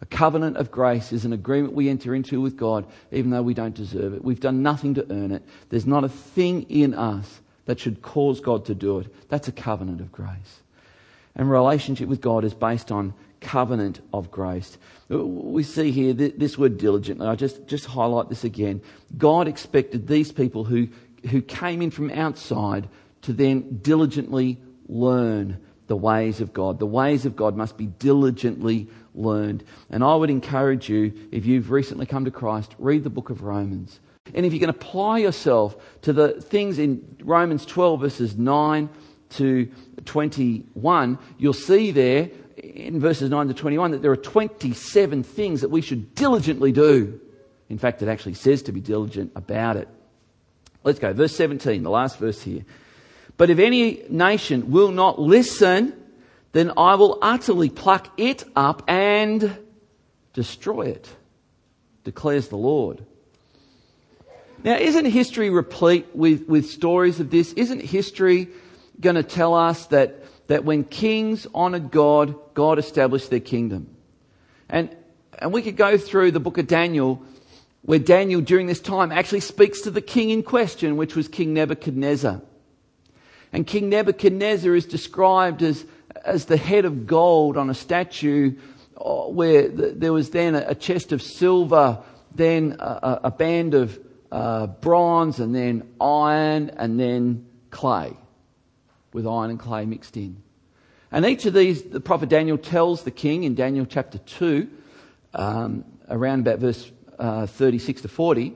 A 0.00 0.06
covenant 0.06 0.56
of 0.56 0.70
grace 0.70 1.12
is 1.12 1.24
an 1.24 1.32
agreement 1.32 1.74
we 1.74 1.88
enter 1.88 2.14
into 2.14 2.40
with 2.40 2.56
God 2.56 2.86
even 3.12 3.30
though 3.30 3.42
we 3.42 3.54
don't 3.54 3.74
deserve 3.74 4.14
it. 4.14 4.24
We've 4.24 4.40
done 4.40 4.62
nothing 4.62 4.94
to 4.94 5.06
earn 5.10 5.30
it. 5.30 5.42
There's 5.68 5.86
not 5.86 6.02
a 6.02 6.08
thing 6.08 6.62
in 6.68 6.92
us 6.94 7.40
that 7.66 7.78
should 7.78 8.02
cause 8.02 8.40
God 8.40 8.64
to 8.66 8.74
do 8.74 8.98
it. 8.98 9.14
That's 9.28 9.46
a 9.46 9.52
covenant 9.52 10.00
of 10.00 10.10
grace. 10.10 10.62
And 11.36 11.50
relationship 11.50 12.08
with 12.08 12.20
God 12.20 12.44
is 12.44 12.52
based 12.52 12.90
on 12.90 13.14
covenant 13.42 14.00
of 14.12 14.30
grace. 14.30 14.78
We 15.08 15.62
see 15.62 15.90
here 15.90 16.14
this 16.14 16.56
word 16.56 16.78
diligently. 16.78 17.26
I 17.26 17.34
just, 17.34 17.66
just 17.66 17.84
highlight 17.84 18.28
this 18.28 18.44
again. 18.44 18.80
God 19.18 19.48
expected 19.48 20.06
these 20.06 20.32
people 20.32 20.64
who, 20.64 20.88
who 21.30 21.42
came 21.42 21.82
in 21.82 21.90
from 21.90 22.10
outside 22.10 22.88
to 23.22 23.32
then 23.32 23.80
diligently 23.82 24.58
learn 24.88 25.60
the 25.86 25.96
ways 25.96 26.40
of 26.40 26.52
God. 26.52 26.78
The 26.78 26.86
ways 26.86 27.26
of 27.26 27.36
God 27.36 27.56
must 27.56 27.76
be 27.76 27.86
diligently 27.86 28.88
learned. 29.14 29.64
And 29.90 30.02
I 30.02 30.14
would 30.14 30.30
encourage 30.30 30.88
you, 30.88 31.12
if 31.30 31.44
you've 31.44 31.70
recently 31.70 32.06
come 32.06 32.24
to 32.24 32.30
Christ, 32.30 32.74
read 32.78 33.04
the 33.04 33.10
book 33.10 33.30
of 33.30 33.42
Romans. 33.42 34.00
And 34.34 34.46
if 34.46 34.52
you 34.52 34.60
can 34.60 34.70
apply 34.70 35.18
yourself 35.18 35.76
to 36.02 36.12
the 36.12 36.40
things 36.40 36.78
in 36.78 37.16
Romans 37.22 37.66
12 37.66 38.00
verses 38.00 38.36
9 38.36 38.88
to 39.30 39.70
21, 40.04 41.18
you'll 41.38 41.52
see 41.52 41.90
there 41.90 42.30
in 42.62 43.00
verses 43.00 43.28
9 43.28 43.48
to 43.48 43.54
21 43.54 43.90
that 43.90 44.02
there 44.02 44.12
are 44.12 44.16
27 44.16 45.22
things 45.24 45.60
that 45.60 45.70
we 45.70 45.80
should 45.80 46.14
diligently 46.14 46.72
do. 46.72 47.20
In 47.68 47.78
fact, 47.78 48.02
it 48.02 48.08
actually 48.08 48.34
says 48.34 48.62
to 48.62 48.72
be 48.72 48.80
diligent 48.80 49.32
about 49.34 49.76
it. 49.76 49.88
Let's 50.84 50.98
go. 50.98 51.12
Verse 51.12 51.34
17, 51.34 51.82
the 51.82 51.90
last 51.90 52.18
verse 52.18 52.42
here. 52.42 52.64
But 53.36 53.50
if 53.50 53.58
any 53.58 54.04
nation 54.08 54.70
will 54.70 54.90
not 54.90 55.18
listen, 55.18 55.94
then 56.52 56.72
I 56.76 56.94
will 56.94 57.18
utterly 57.22 57.70
pluck 57.70 58.08
it 58.18 58.44
up 58.54 58.82
and 58.88 59.58
destroy 60.32 60.82
it, 60.82 61.08
declares 62.04 62.48
the 62.48 62.56
Lord. 62.56 63.04
Now, 64.64 64.76
isn't 64.76 65.06
history 65.06 65.50
replete 65.50 66.08
with, 66.14 66.46
with 66.46 66.66
stories 66.66 67.18
of 67.18 67.30
this? 67.30 67.52
Isn't 67.54 67.80
history 67.80 68.48
going 69.00 69.16
to 69.16 69.24
tell 69.24 69.54
us 69.54 69.86
that 69.86 70.21
that 70.48 70.64
when 70.64 70.84
kings 70.84 71.46
honored 71.54 71.90
God, 71.90 72.34
God 72.54 72.78
established 72.78 73.30
their 73.30 73.40
kingdom. 73.40 73.94
And, 74.68 74.94
and 75.38 75.52
we 75.52 75.62
could 75.62 75.76
go 75.76 75.96
through 75.96 76.32
the 76.32 76.40
book 76.40 76.58
of 76.58 76.66
Daniel, 76.66 77.22
where 77.82 77.98
Daniel 77.98 78.40
during 78.40 78.66
this 78.66 78.80
time 78.80 79.12
actually 79.12 79.40
speaks 79.40 79.82
to 79.82 79.90
the 79.90 80.00
king 80.00 80.30
in 80.30 80.42
question, 80.42 80.96
which 80.96 81.14
was 81.14 81.28
King 81.28 81.54
Nebuchadnezzar. 81.54 82.40
And 83.52 83.66
King 83.66 83.88
Nebuchadnezzar 83.88 84.74
is 84.74 84.86
described 84.86 85.62
as, 85.62 85.84
as 86.24 86.46
the 86.46 86.56
head 86.56 86.84
of 86.84 87.06
gold 87.06 87.56
on 87.56 87.70
a 87.70 87.74
statue 87.74 88.56
uh, 88.96 89.24
where 89.24 89.68
there 89.68 90.12
was 90.12 90.30
then 90.30 90.54
a 90.54 90.74
chest 90.74 91.12
of 91.12 91.22
silver, 91.22 91.98
then 92.34 92.76
a, 92.78 93.20
a 93.24 93.30
band 93.30 93.74
of 93.74 93.98
uh, 94.30 94.66
bronze, 94.66 95.38
and 95.38 95.54
then 95.54 95.86
iron, 96.00 96.70
and 96.70 96.98
then 96.98 97.46
clay 97.70 98.16
with 99.12 99.26
iron 99.26 99.50
and 99.50 99.58
clay 99.58 99.84
mixed 99.84 100.16
in. 100.16 100.42
And 101.10 101.26
each 101.26 101.44
of 101.44 101.52
these, 101.52 101.82
the 101.82 102.00
prophet 102.00 102.28
Daniel 102.28 102.56
tells 102.56 103.02
the 103.02 103.10
king 103.10 103.44
in 103.44 103.54
Daniel 103.54 103.84
chapter 103.84 104.18
2, 104.18 104.68
um, 105.34 105.84
around 106.08 106.40
about 106.40 106.58
verse 106.58 106.90
uh, 107.18 107.46
36 107.46 108.02
to 108.02 108.08
40, 108.08 108.54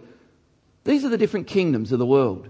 these 0.84 1.04
are 1.04 1.08
the 1.08 1.18
different 1.18 1.46
kingdoms 1.46 1.92
of 1.92 1.98
the 1.98 2.06
world. 2.06 2.48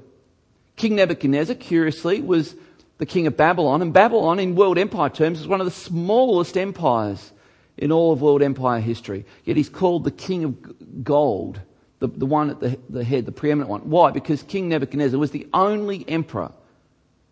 King 0.76 0.96
Nebuchadnezzar, 0.96 1.56
curiously, 1.56 2.20
was 2.20 2.54
the 2.98 3.06
king 3.06 3.26
of 3.26 3.36
Babylon, 3.36 3.82
and 3.82 3.92
Babylon, 3.92 4.38
in 4.38 4.54
world 4.54 4.78
empire 4.78 5.08
terms, 5.08 5.40
is 5.40 5.48
one 5.48 5.60
of 5.60 5.66
the 5.66 5.70
smallest 5.70 6.56
empires 6.56 7.32
in 7.76 7.92
all 7.92 8.12
of 8.12 8.22
world 8.22 8.42
empire 8.42 8.80
history. 8.80 9.24
Yet 9.44 9.56
he's 9.56 9.68
called 9.68 10.04
the 10.04 10.10
king 10.10 10.44
of 10.44 11.04
gold, 11.04 11.60
the, 11.98 12.08
the 12.08 12.26
one 12.26 12.50
at 12.50 12.60
the, 12.60 12.78
the 12.88 13.04
head, 13.04 13.26
the 13.26 13.32
preeminent 13.32 13.70
one. 13.70 13.90
Why? 13.90 14.10
Because 14.10 14.42
King 14.42 14.68
Nebuchadnezzar 14.68 15.18
was 15.18 15.30
the 15.30 15.46
only 15.52 16.08
emperor 16.08 16.52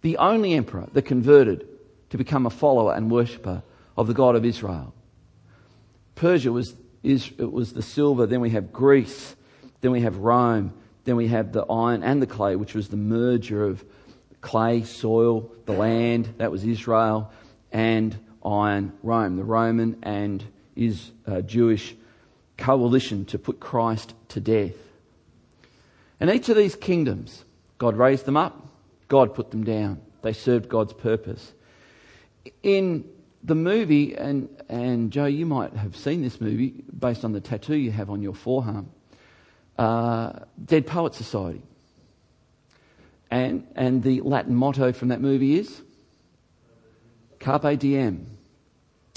the 0.04 0.18
only 0.18 0.52
emperor 0.52 0.86
that 0.92 1.02
converted 1.06 1.66
to 2.10 2.18
become 2.18 2.44
a 2.44 2.50
follower 2.50 2.94
and 2.94 3.10
worshipper 3.10 3.62
of 3.96 4.06
the 4.06 4.12
God 4.12 4.36
of 4.36 4.44
Israel. 4.44 4.92
Persia 6.14 6.52
was, 6.52 6.74
is, 7.02 7.32
it 7.38 7.50
was 7.50 7.72
the 7.72 7.80
silver, 7.80 8.26
then 8.26 8.42
we 8.42 8.50
have 8.50 8.70
Greece, 8.70 9.34
then 9.80 9.92
we 9.92 10.02
have 10.02 10.18
Rome, 10.18 10.74
then 11.04 11.16
we 11.16 11.28
have 11.28 11.52
the 11.52 11.64
iron 11.64 12.02
and 12.02 12.20
the 12.20 12.26
clay, 12.26 12.54
which 12.54 12.74
was 12.74 12.88
the 12.88 12.98
merger 12.98 13.64
of 13.64 13.82
clay, 14.42 14.82
soil, 14.82 15.50
the 15.64 15.72
land, 15.72 16.34
that 16.36 16.52
was 16.52 16.64
Israel, 16.64 17.32
and 17.72 18.14
iron, 18.44 18.92
Rome, 19.02 19.36
the 19.36 19.42
Roman 19.42 19.96
and 20.02 20.44
is 20.76 21.12
uh, 21.26 21.40
Jewish 21.40 21.96
coalition 22.58 23.24
to 23.24 23.38
put 23.38 23.58
Christ 23.58 24.12
to 24.28 24.40
death. 24.40 24.76
And 26.20 26.28
each 26.28 26.50
of 26.50 26.58
these 26.58 26.76
kingdoms, 26.76 27.42
God 27.78 27.96
raised 27.96 28.26
them 28.26 28.36
up, 28.36 28.64
God 29.08 29.34
put 29.34 29.50
them 29.50 29.64
down. 29.64 30.00
They 30.22 30.32
served 30.32 30.68
God's 30.68 30.92
purpose. 30.92 31.52
In 32.62 33.04
the 33.42 33.54
movie, 33.54 34.14
and, 34.14 34.48
and 34.68 35.10
Joe, 35.10 35.26
you 35.26 35.44
might 35.46 35.74
have 35.74 35.96
seen 35.96 36.22
this 36.22 36.40
movie 36.40 36.82
based 36.98 37.24
on 37.24 37.32
the 37.32 37.40
tattoo 37.40 37.76
you 37.76 37.90
have 37.90 38.08
on 38.10 38.22
your 38.22 38.34
forearm, 38.34 38.90
uh, 39.78 40.32
Dead 40.64 40.86
Poet 40.86 41.14
Society. 41.14 41.62
And, 43.30 43.66
and 43.74 44.02
the 44.02 44.20
Latin 44.22 44.54
motto 44.54 44.92
from 44.92 45.08
that 45.08 45.20
movie 45.20 45.58
is 45.58 45.82
Carpe 47.40 47.78
Diem. 47.78 48.26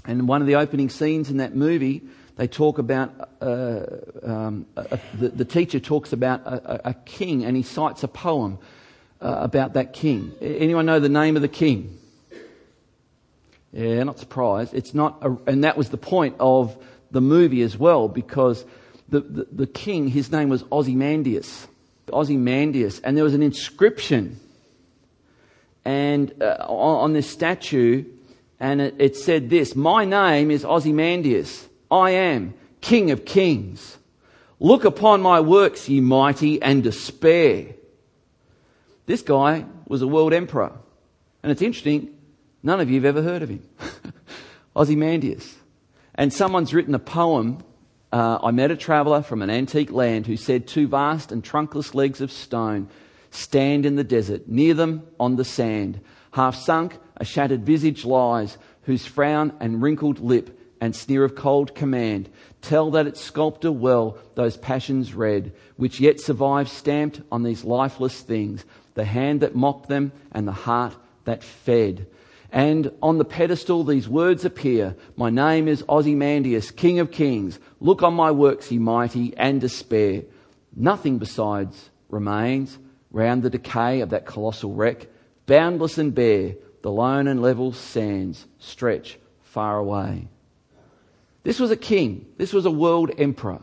And 0.06 0.28
one 0.28 0.42
of 0.42 0.48
the 0.48 0.56
opening 0.56 0.90
scenes 0.90 1.30
in 1.30 1.38
that 1.38 1.56
movie, 1.56 2.02
they 2.36 2.48
talk 2.48 2.80
about, 2.80 3.30
uh, 3.42 3.86
um, 4.24 4.66
the, 5.14 5.30
the, 5.30 5.46
teacher 5.46 5.80
talks 5.80 6.14
about 6.14 6.42
a, 6.46 6.90
a, 6.90 6.94
king 6.94 7.44
and 7.44 7.58
he 7.58 7.64
cites 7.64 8.04
a 8.04 8.08
poem 8.08 8.58
uh, 9.22 9.38
about 9.42 9.74
that 9.74 9.94
king. 9.94 10.34
Anyone 10.42 10.86
know 10.86 11.00
the 11.00 11.10
name 11.10 11.36
of 11.36 11.42
the 11.42 11.48
king? 11.48 11.98
Yeah, 13.74 14.04
not 14.04 14.20
surprised. 14.20 14.74
It's 14.74 14.94
not, 14.94 15.20
a, 15.22 15.36
and 15.50 15.64
that 15.64 15.78
was 15.78 15.90
the 15.90 15.98
point 15.98 16.36
of 16.40 16.78
the 17.12 17.22
movie 17.22 17.62
as 17.62 17.78
well, 17.78 18.08
because 18.08 18.66
the, 19.10 19.22
the, 19.22 19.48
the 19.52 19.68
king, 19.68 20.08
his 20.08 20.32
name 20.32 20.50
was 20.50 20.64
Ozymandias. 20.72 21.68
Ozymandias, 22.12 23.00
and 23.02 23.18
there 23.18 23.24
was 23.24 23.34
an 23.34 23.44
inscription 23.44 24.40
and 25.88 26.44
uh, 26.44 26.66
on 26.68 27.14
this 27.14 27.30
statue, 27.30 28.04
and 28.60 28.82
it, 28.82 28.96
it 29.00 29.16
said 29.16 29.50
this 29.50 29.74
My 29.74 30.04
name 30.04 30.52
is 30.52 30.66
Ozymandias. 30.66 31.66
I 31.90 32.12
am 32.12 32.56
King 32.82 33.12
of 33.12 33.24
Kings. 33.24 33.98
Look 34.60 34.84
upon 34.84 35.22
my 35.22 35.40
works, 35.40 35.88
ye 35.88 36.02
mighty, 36.02 36.62
and 36.62 36.84
despair. 36.84 37.68
This 39.08 39.22
guy 39.22 39.66
was 39.88 40.02
a 40.02 40.08
world 40.08 40.34
emperor. 40.34 40.74
And 41.42 41.52
it's 41.52 41.62
interesting, 41.62 42.14
none 42.62 42.82
of 42.82 42.90
you 42.90 42.96
have 42.96 43.06
ever 43.06 43.24
heard 43.24 43.42
of 43.42 43.50
him. 43.50 43.68
Ozymandias. 44.76 45.56
And 46.14 46.32
someone's 46.32 46.74
written 46.74 46.94
a 46.94 47.00
poem. 47.00 47.64
Uh, 48.12 48.38
I 48.44 48.52
met 48.52 48.70
a 48.70 48.76
traveller 48.76 49.22
from 49.22 49.42
an 49.42 49.50
antique 49.50 49.92
land 49.92 50.28
who 50.28 50.36
said, 50.36 50.68
Two 50.68 50.88
vast 50.88 51.32
and 51.32 51.44
trunkless 51.44 51.96
legs 51.96 52.20
of 52.20 52.32
stone 52.32 52.90
stand 53.32 53.86
in 53.86 53.96
the 53.96 54.04
desert, 54.04 54.48
near 54.48 54.74
them 54.74 55.08
on 55.20 55.38
the 55.38 55.46
sand. 55.46 56.02
Half 56.32 56.56
sunk, 56.56 56.98
a 57.16 57.24
shattered 57.24 57.66
visage 57.66 58.04
lies, 58.04 58.58
whose 58.84 59.06
frown 59.06 59.54
and 59.60 59.82
wrinkled 59.82 60.20
lip 60.20 60.60
and 60.82 60.96
sneer 60.96 61.24
of 61.24 61.36
cold 61.36 61.76
command 61.76 62.30
tell 62.62 62.92
that 62.92 63.08
its 63.08 63.22
sculptor 63.22 63.72
well 63.72 64.18
those 64.36 64.58
passions 64.58 65.14
read, 65.14 65.54
which 65.78 66.00
yet 66.00 66.20
survive 66.20 66.70
stamped 66.70 67.22
on 67.32 67.44
these 67.44 67.64
lifeless 67.64 68.22
things, 68.22 68.66
the 68.98 69.06
hand 69.06 69.42
that 69.42 69.56
mocked 69.56 69.88
them 69.88 70.12
and 70.34 70.46
the 70.46 70.52
heart 70.52 70.94
that 71.24 71.44
fed. 71.44 72.08
And 72.52 72.92
on 73.02 73.20
the 73.20 73.26
pedestal 73.26 73.84
these 73.84 74.10
words 74.10 74.44
appear, 74.44 74.96
My 75.16 75.30
name 75.30 75.68
is 75.68 75.84
Ozymandias, 75.88 76.72
King 76.72 77.00
of 77.00 77.12
Kings. 77.12 77.60
Look 77.80 78.02
on 78.02 78.16
my 78.16 78.32
works, 78.32 78.72
ye 78.72 78.80
mighty, 78.80 79.38
and 79.38 79.62
despair. 79.62 80.24
Nothing 80.76 81.20
besides 81.20 81.90
remains 82.10 82.78
round 83.12 83.44
the 83.44 83.50
decay 83.50 84.02
of 84.02 84.10
that 84.10 84.26
colossal 84.26 84.74
wreck. 84.74 85.08
Boundless 85.46 85.98
and 85.98 86.14
bare, 86.14 86.56
the 86.82 86.92
lone 86.92 87.28
and 87.28 87.42
level 87.42 87.74
sands 87.74 88.48
stretch 88.58 89.20
far 89.42 89.78
away. 89.78 90.28
This 91.44 91.60
was 91.60 91.72
a 91.72 91.78
king. 91.78 92.26
This 92.38 92.52
was 92.52 92.66
a 92.66 92.72
world 92.72 93.12
emperor. 93.18 93.62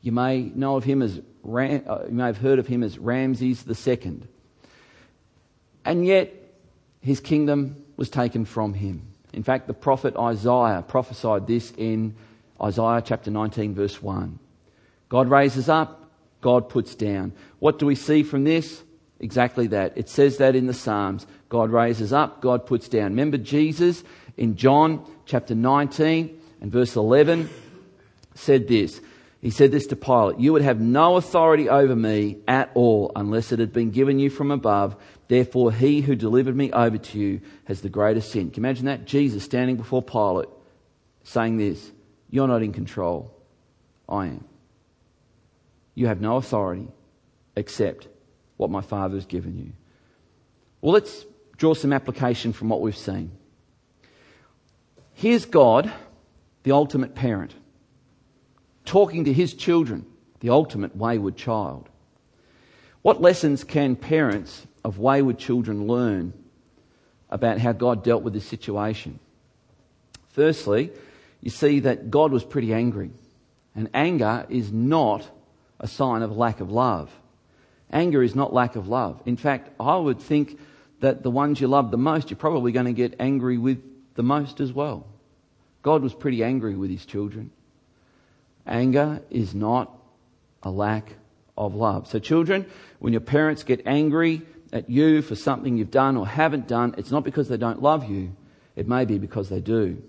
You 0.00 0.12
may 0.12 0.42
know 0.54 0.76
of 0.76 0.84
him 0.84 1.02
as 1.02 1.18
uh, 1.18 2.04
you 2.06 2.12
may 2.12 2.26
have 2.26 2.38
heard 2.38 2.58
of 2.58 2.66
him 2.66 2.82
as 2.82 2.98
Ramses 2.98 3.64
II. 3.66 4.22
And 5.84 6.06
yet, 6.06 6.32
his 7.00 7.20
kingdom 7.20 7.84
was 7.96 8.10
taken 8.10 8.44
from 8.44 8.74
him. 8.74 9.02
In 9.32 9.42
fact, 9.42 9.66
the 9.66 9.74
prophet 9.74 10.16
Isaiah 10.16 10.84
prophesied 10.86 11.46
this 11.46 11.72
in 11.76 12.14
Isaiah 12.60 13.02
chapter 13.04 13.30
19, 13.30 13.74
verse 13.74 14.02
1. 14.02 14.38
God 15.08 15.28
raises 15.28 15.68
up, 15.68 16.10
God 16.40 16.68
puts 16.68 16.94
down. 16.94 17.32
What 17.58 17.78
do 17.78 17.86
we 17.86 17.94
see 17.94 18.22
from 18.22 18.44
this? 18.44 18.82
Exactly 19.18 19.66
that. 19.68 19.96
It 19.96 20.08
says 20.08 20.38
that 20.38 20.56
in 20.56 20.66
the 20.66 20.74
Psalms. 20.74 21.26
God 21.48 21.70
raises 21.70 22.12
up, 22.12 22.40
God 22.40 22.66
puts 22.66 22.88
down. 22.88 23.12
Remember 23.12 23.38
Jesus 23.38 24.02
in 24.36 24.56
John 24.56 25.04
chapter 25.26 25.54
19? 25.54 26.40
and 26.60 26.70
verse 26.70 26.96
11 26.96 27.48
said 28.34 28.68
this. 28.68 29.00
He 29.40 29.50
said 29.50 29.70
this 29.70 29.86
to 29.88 29.96
Pilate 29.96 30.38
You 30.38 30.52
would 30.52 30.62
have 30.62 30.80
no 30.80 31.16
authority 31.16 31.68
over 31.68 31.96
me 31.96 32.38
at 32.46 32.70
all 32.74 33.10
unless 33.16 33.52
it 33.52 33.58
had 33.58 33.72
been 33.72 33.90
given 33.90 34.18
you 34.18 34.30
from 34.30 34.50
above. 34.50 34.96
Therefore, 35.28 35.72
he 35.72 36.00
who 36.00 36.14
delivered 36.14 36.56
me 36.56 36.72
over 36.72 36.98
to 36.98 37.18
you 37.18 37.40
has 37.64 37.80
the 37.80 37.88
greatest 37.88 38.30
sin. 38.30 38.50
Can 38.50 38.62
you 38.62 38.68
imagine 38.68 38.86
that? 38.86 39.06
Jesus 39.06 39.44
standing 39.44 39.76
before 39.76 40.02
Pilate 40.02 40.48
saying 41.24 41.56
this 41.56 41.90
You're 42.28 42.48
not 42.48 42.62
in 42.62 42.72
control. 42.72 43.34
I 44.08 44.26
am. 44.26 44.44
You 45.94 46.06
have 46.06 46.20
no 46.20 46.36
authority 46.36 46.88
except 47.56 48.08
what 48.56 48.70
my 48.70 48.80
Father 48.80 49.14
has 49.14 49.26
given 49.26 49.56
you. 49.56 49.72
Well, 50.80 50.92
let's 50.92 51.24
draw 51.56 51.74
some 51.74 51.92
application 51.92 52.52
from 52.52 52.68
what 52.68 52.80
we've 52.80 52.96
seen. 52.96 53.32
Here's 55.12 55.44
God 55.44 55.92
the 56.62 56.72
ultimate 56.72 57.14
parent, 57.14 57.54
talking 58.90 59.22
to 59.22 59.32
his 59.32 59.54
children, 59.54 60.04
the 60.40 60.50
ultimate 60.50 60.96
wayward 60.96 61.36
child. 61.36 61.88
What 63.02 63.22
lessons 63.22 63.62
can 63.62 63.94
parents 63.94 64.66
of 64.82 64.98
wayward 64.98 65.38
children 65.38 65.86
learn 65.86 66.32
about 67.30 67.58
how 67.58 67.70
God 67.70 68.02
dealt 68.02 68.24
with 68.24 68.32
this 68.32 68.46
situation? 68.46 69.20
Firstly, 70.30 70.90
you 71.40 71.50
see 71.50 71.78
that 71.78 72.10
God 72.10 72.32
was 72.32 72.42
pretty 72.42 72.74
angry. 72.74 73.12
And 73.76 73.88
anger 73.94 74.44
is 74.48 74.72
not 74.72 75.24
a 75.78 75.86
sign 75.86 76.22
of 76.22 76.36
lack 76.36 76.58
of 76.58 76.72
love. 76.72 77.12
Anger 77.92 78.24
is 78.24 78.34
not 78.34 78.52
lack 78.52 78.74
of 78.74 78.88
love. 78.88 79.22
In 79.24 79.36
fact, 79.36 79.70
I 79.78 79.96
would 79.96 80.18
think 80.18 80.58
that 80.98 81.22
the 81.22 81.30
ones 81.30 81.60
you 81.60 81.68
love 81.68 81.92
the 81.92 81.96
most, 81.96 82.28
you're 82.28 82.36
probably 82.36 82.72
going 82.72 82.86
to 82.86 82.92
get 82.92 83.14
angry 83.20 83.56
with 83.56 83.80
the 84.16 84.24
most 84.24 84.58
as 84.58 84.72
well. 84.72 85.06
God 85.82 86.02
was 86.02 86.12
pretty 86.12 86.42
angry 86.42 86.74
with 86.74 86.90
his 86.90 87.06
children. 87.06 87.52
Anger 88.70 89.20
is 89.30 89.54
not 89.54 89.94
a 90.62 90.70
lack 90.70 91.14
of 91.58 91.74
love. 91.74 92.06
So, 92.06 92.18
children, 92.18 92.66
when 93.00 93.12
your 93.12 93.20
parents 93.20 93.64
get 93.64 93.82
angry 93.86 94.42
at 94.72 94.88
you 94.88 95.20
for 95.20 95.34
something 95.34 95.76
you've 95.76 95.90
done 95.90 96.16
or 96.16 96.26
haven't 96.26 96.68
done, 96.68 96.94
it's 96.96 97.10
not 97.10 97.24
because 97.24 97.48
they 97.48 97.56
don't 97.56 97.82
love 97.82 98.08
you, 98.08 98.34
it 98.76 98.88
may 98.88 99.04
be 99.04 99.18
because 99.18 99.48
they 99.48 99.60
do. 99.60 100.02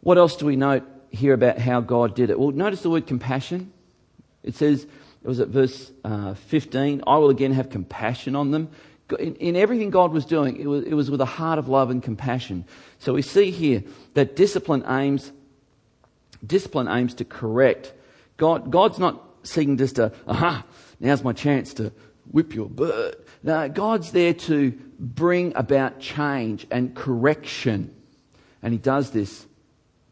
What 0.00 0.16
else 0.16 0.36
do 0.36 0.46
we 0.46 0.56
note 0.56 0.84
here 1.10 1.34
about 1.34 1.58
how 1.58 1.80
God 1.80 2.14
did 2.14 2.30
it? 2.30 2.38
Well, 2.38 2.52
notice 2.52 2.82
the 2.82 2.90
word 2.90 3.06
compassion. 3.06 3.72
It 4.42 4.54
says, 4.54 4.84
it 4.84 5.28
was 5.28 5.40
at 5.40 5.48
verse 5.48 5.90
uh, 6.04 6.34
15, 6.34 7.02
I 7.06 7.16
will 7.16 7.30
again 7.30 7.52
have 7.52 7.70
compassion 7.70 8.36
on 8.36 8.50
them 8.50 8.70
in, 9.18 9.34
in, 9.36 9.56
everything 9.56 9.90
God 9.90 10.12
was 10.12 10.24
doing, 10.24 10.56
it 10.56 10.66
was, 10.66 10.84
it 10.84 10.94
was 10.94 11.10
with 11.10 11.20
a 11.20 11.26
heart 11.26 11.58
of 11.58 11.68
love 11.68 11.90
and 11.90 12.02
compassion. 12.02 12.64
So 12.98 13.12
we 13.14 13.22
see 13.22 13.50
here 13.50 13.82
that 14.14 14.36
discipline 14.36 14.84
aims, 14.88 15.32
discipline 16.46 16.88
aims 16.88 17.14
to 17.14 17.24
correct. 17.24 17.92
God, 18.36 18.70
God's 18.70 18.98
not 18.98 19.22
seeking 19.42 19.76
just 19.76 19.96
to, 19.96 20.12
aha, 20.26 20.64
now's 21.00 21.22
my 21.22 21.32
chance 21.32 21.74
to 21.74 21.92
whip 22.30 22.54
your 22.54 22.68
bird. 22.68 23.16
No, 23.42 23.68
God's 23.68 24.12
there 24.12 24.34
to 24.34 24.72
bring 24.98 25.52
about 25.56 26.00
change 26.00 26.66
and 26.70 26.94
correction. 26.94 27.94
And 28.62 28.72
He 28.72 28.78
does 28.78 29.10
this 29.10 29.46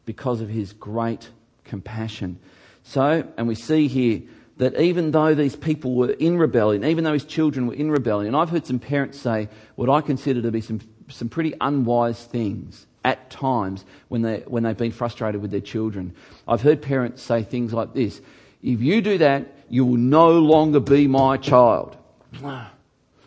because 0.04 0.40
of 0.40 0.48
His 0.48 0.72
great 0.72 1.30
compassion. 1.64 2.38
So, 2.82 3.26
and 3.36 3.48
we 3.48 3.54
see 3.54 3.88
here 3.88 4.22
that 4.58 4.78
even 4.78 5.10
though 5.10 5.34
these 5.34 5.56
people 5.56 5.94
were 5.94 6.10
in 6.10 6.36
rebellion, 6.38 6.84
even 6.84 7.04
though 7.04 7.14
his 7.14 7.24
children 7.24 7.66
were 7.66 7.74
in 7.74 7.90
rebellion, 7.90 8.34
I've 8.34 8.50
heard 8.50 8.66
some 8.66 8.78
parents 8.78 9.18
say 9.18 9.48
what 9.76 9.88
I 9.88 10.00
consider 10.00 10.42
to 10.42 10.50
be 10.50 10.60
some, 10.60 10.80
some 11.08 11.28
pretty 11.28 11.54
unwise 11.60 12.24
things 12.24 12.86
at 13.04 13.30
times 13.30 13.84
when, 14.08 14.22
they, 14.22 14.38
when 14.46 14.62
they've 14.62 14.76
been 14.76 14.92
frustrated 14.92 15.40
with 15.40 15.50
their 15.50 15.60
children. 15.60 16.14
I've 16.46 16.62
heard 16.62 16.82
parents 16.82 17.22
say 17.22 17.42
things 17.42 17.72
like 17.72 17.94
this 17.94 18.20
If 18.62 18.80
you 18.80 19.00
do 19.02 19.18
that, 19.18 19.46
you 19.68 19.84
will 19.84 19.96
no 19.96 20.38
longer 20.38 20.80
be 20.80 21.06
my 21.08 21.36
child. 21.36 21.96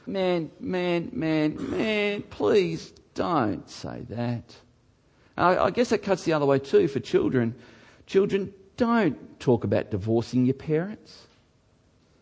Man, 0.07 0.51
man, 0.59 1.09
man, 1.13 1.71
man, 1.71 2.21
please 2.29 2.93
don't 3.15 3.67
say 3.67 4.05
that. 4.09 4.55
I, 5.35 5.57
I 5.57 5.71
guess 5.71 5.89
that 5.89 6.03
cuts 6.03 6.25
the 6.25 6.33
other 6.33 6.45
way 6.45 6.59
too 6.59 6.88
for 6.88 6.99
children. 6.99 7.55
Children, 8.05 8.53
don't 8.77 9.39
talk 9.39 9.63
about 9.63 9.89
divorcing 9.89 10.45
your 10.45 10.53
parents. 10.53 11.25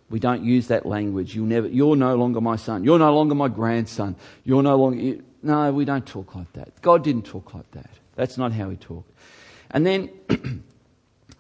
We 0.09 0.19
don't 0.19 0.43
use 0.43 0.67
that 0.67 0.85
language. 0.85 1.35
You'll 1.35 1.47
never, 1.47 1.67
you're 1.67 1.95
no 1.95 2.15
longer 2.15 2.39
my 2.39 2.55
son. 2.55 2.83
You're 2.83 2.99
no 2.99 3.13
longer 3.13 3.35
my 3.35 3.47
grandson. 3.47 4.15
You're 4.43 4.63
no 4.63 4.77
longer. 4.77 5.17
No, 5.43 5.71
we 5.73 5.84
don't 5.84 6.06
talk 6.06 6.34
like 6.36 6.51
that. 6.53 6.82
God 6.82 7.03
didn't 7.03 7.23
talk 7.25 7.53
like 7.53 7.69
that. 7.71 7.89
That's 8.15 8.38
not 8.38 8.53
how 8.53 8.69
he 8.69 8.77
talked. 8.77 9.12
And 9.71 9.86
then, 9.86 10.10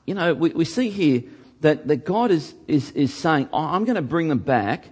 you 0.05 0.13
know, 0.13 0.33
we, 0.33 0.49
we 0.49 0.65
see 0.65 0.89
here 0.89 1.23
that, 1.61 1.87
that 1.87 2.05
God 2.05 2.29
is, 2.29 2.53
is, 2.67 2.91
is 2.91 3.13
saying, 3.13 3.47
oh, 3.53 3.59
I'm 3.59 3.85
going 3.85 3.95
to 3.95 4.01
bring 4.01 4.27
them 4.27 4.39
back. 4.39 4.85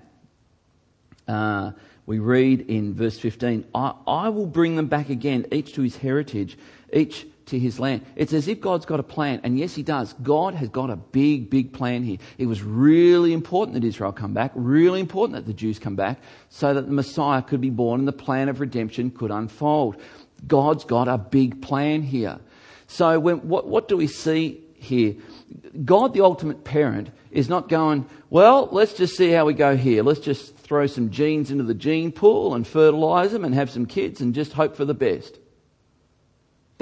Uh, 1.28 1.72
we 2.06 2.20
read 2.20 2.62
in 2.62 2.94
verse 2.94 3.20
15, 3.20 3.66
I, 3.76 3.94
I 4.08 4.30
will 4.30 4.48
bring 4.48 4.78
them 4.78 4.88
back 4.88 5.10
again, 5.10 5.46
each 5.52 5.74
to 5.74 5.82
his 5.82 5.98
heritage, 5.98 6.58
each 6.94 7.28
to 7.52 7.60
his 7.60 7.80
land. 7.80 8.04
It's 8.16 8.34
as 8.34 8.48
if 8.48 8.60
God's 8.60 8.86
got 8.86 9.00
a 9.00 9.04
plan. 9.04 9.42
And 9.44 9.60
yes, 9.60 9.76
he 9.76 9.84
does. 9.84 10.14
God 10.24 10.56
has 10.56 10.70
got 10.70 10.90
a 10.90 10.96
big, 10.96 11.50
big 11.50 11.72
plan 11.72 12.04
here. 12.04 12.18
It 12.38 12.48
was 12.48 12.64
really 12.64 13.34
important 13.34 13.76
that 13.76 13.84
Israel 13.84 14.12
come 14.12 14.34
back, 14.34 14.52
really 14.56 15.00
important 15.00 15.36
that 15.36 15.46
the 15.46 15.54
Jews 15.54 15.78
come 15.78 15.96
back, 15.96 16.20
so 16.50 16.74
that 16.74 16.88
the 16.88 16.94
Messiah 16.94 17.42
could 17.42 17.62
be 17.62 17.70
born 17.70 18.00
and 18.00 18.08
the 18.08 18.14
plan 18.14 18.50
of 18.50 18.60
redemption 18.60 19.12
could 19.12 19.32
unfold. 19.32 20.02
God's 20.48 20.86
got 20.86 21.08
a 21.08 21.18
big 21.18 21.62
plan 21.62 22.02
here. 22.02 22.40
So 22.88 23.20
when, 23.20 23.48
what, 23.48 23.68
what 23.68 23.88
do 23.88 23.98
we 23.98 24.08
see 24.08 24.62
here? 24.76 25.16
God, 25.86 26.14
the 26.14 26.22
ultimate 26.22 26.64
parent, 26.64 27.12
is 27.32 27.48
not 27.48 27.70
going, 27.70 28.06
well, 28.30 28.68
let's 28.72 28.94
just 28.94 29.16
see 29.16 29.30
how 29.32 29.46
we 29.46 29.54
go 29.54 29.76
here. 29.76 30.04
Let's 30.04 30.20
just 30.20 30.56
throw 30.58 30.88
some 30.88 31.10
genes 31.10 31.52
into 31.52 31.64
the 31.64 31.74
gene 31.74 32.12
pool 32.12 32.56
and 32.56 32.66
fertilize 32.66 33.32
them 33.32 33.46
and 33.46 33.54
have 33.56 33.70
some 33.70 33.86
kids 33.86 34.22
and 34.22 34.34
just 34.34 34.54
hope 34.54 34.76
for 34.76 34.86
the 34.86 34.94
best. 34.94 35.38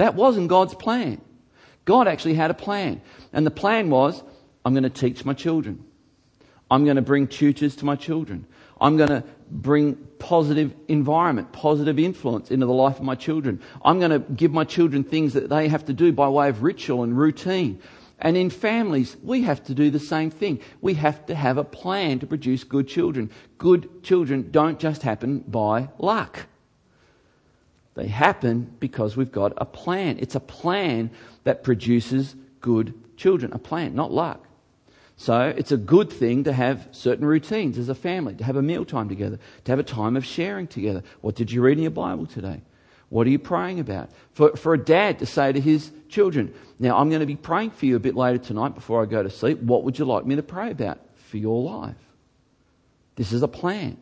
That 0.00 0.14
wasn't 0.14 0.48
God's 0.48 0.74
plan. 0.74 1.20
God 1.84 2.08
actually 2.08 2.32
had 2.32 2.50
a 2.50 2.54
plan. 2.54 3.02
And 3.34 3.44
the 3.44 3.50
plan 3.50 3.90
was 3.90 4.22
I'm 4.64 4.72
going 4.72 4.84
to 4.84 4.88
teach 4.88 5.26
my 5.26 5.34
children. 5.34 5.84
I'm 6.70 6.84
going 6.84 6.96
to 6.96 7.02
bring 7.02 7.26
tutors 7.26 7.76
to 7.76 7.84
my 7.84 7.96
children. 7.96 8.46
I'm 8.80 8.96
going 8.96 9.10
to 9.10 9.24
bring 9.50 9.96
positive 10.18 10.72
environment, 10.88 11.52
positive 11.52 11.98
influence 11.98 12.50
into 12.50 12.64
the 12.64 12.72
life 12.72 12.96
of 12.96 13.02
my 13.02 13.14
children. 13.14 13.60
I'm 13.84 13.98
going 13.98 14.12
to 14.12 14.20
give 14.20 14.52
my 14.52 14.64
children 14.64 15.04
things 15.04 15.34
that 15.34 15.50
they 15.50 15.68
have 15.68 15.84
to 15.84 15.92
do 15.92 16.12
by 16.12 16.30
way 16.30 16.48
of 16.48 16.62
ritual 16.62 17.02
and 17.02 17.14
routine. 17.18 17.82
And 18.18 18.38
in 18.38 18.48
families, 18.48 19.18
we 19.22 19.42
have 19.42 19.62
to 19.64 19.74
do 19.74 19.90
the 19.90 19.98
same 19.98 20.30
thing. 20.30 20.60
We 20.80 20.94
have 20.94 21.26
to 21.26 21.34
have 21.34 21.58
a 21.58 21.64
plan 21.64 22.20
to 22.20 22.26
produce 22.26 22.64
good 22.64 22.88
children. 22.88 23.30
Good 23.58 24.02
children 24.02 24.50
don't 24.50 24.78
just 24.78 25.02
happen 25.02 25.40
by 25.40 25.90
luck. 25.98 26.46
They 27.94 28.06
happen 28.06 28.74
because 28.78 29.16
we've 29.16 29.32
got 29.32 29.52
a 29.56 29.64
plan. 29.64 30.18
It's 30.20 30.34
a 30.34 30.40
plan 30.40 31.10
that 31.44 31.64
produces 31.64 32.34
good 32.60 32.94
children. 33.16 33.52
A 33.52 33.58
plan, 33.58 33.94
not 33.94 34.12
luck. 34.12 34.46
So 35.16 35.52
it's 35.54 35.72
a 35.72 35.76
good 35.76 36.10
thing 36.10 36.44
to 36.44 36.52
have 36.52 36.88
certain 36.92 37.26
routines 37.26 37.76
as 37.76 37.90
a 37.90 37.94
family, 37.94 38.34
to 38.36 38.44
have 38.44 38.56
a 38.56 38.62
meal 38.62 38.86
time 38.86 39.08
together, 39.08 39.38
to 39.64 39.72
have 39.72 39.78
a 39.78 39.82
time 39.82 40.16
of 40.16 40.24
sharing 40.24 40.66
together. 40.66 41.02
What 41.20 41.34
did 41.34 41.52
you 41.52 41.60
read 41.60 41.76
in 41.76 41.82
your 41.82 41.90
Bible 41.90 42.24
today? 42.24 42.62
What 43.10 43.26
are 43.26 43.30
you 43.30 43.38
praying 43.38 43.80
about? 43.80 44.10
For, 44.32 44.56
for 44.56 44.72
a 44.72 44.78
dad 44.78 45.18
to 45.18 45.26
say 45.26 45.52
to 45.52 45.60
his 45.60 45.90
children, 46.08 46.54
Now 46.78 46.96
I'm 46.96 47.10
going 47.10 47.20
to 47.20 47.26
be 47.26 47.36
praying 47.36 47.72
for 47.72 47.84
you 47.84 47.96
a 47.96 48.00
bit 48.00 48.14
later 48.14 48.38
tonight 48.38 48.74
before 48.74 49.02
I 49.02 49.04
go 49.04 49.22
to 49.22 49.28
sleep. 49.28 49.60
What 49.60 49.84
would 49.84 49.98
you 49.98 50.06
like 50.06 50.24
me 50.24 50.36
to 50.36 50.42
pray 50.42 50.70
about 50.70 51.00
for 51.16 51.36
your 51.36 51.60
life? 51.62 51.96
This 53.16 53.32
is 53.32 53.42
a 53.42 53.48
plan. 53.48 53.98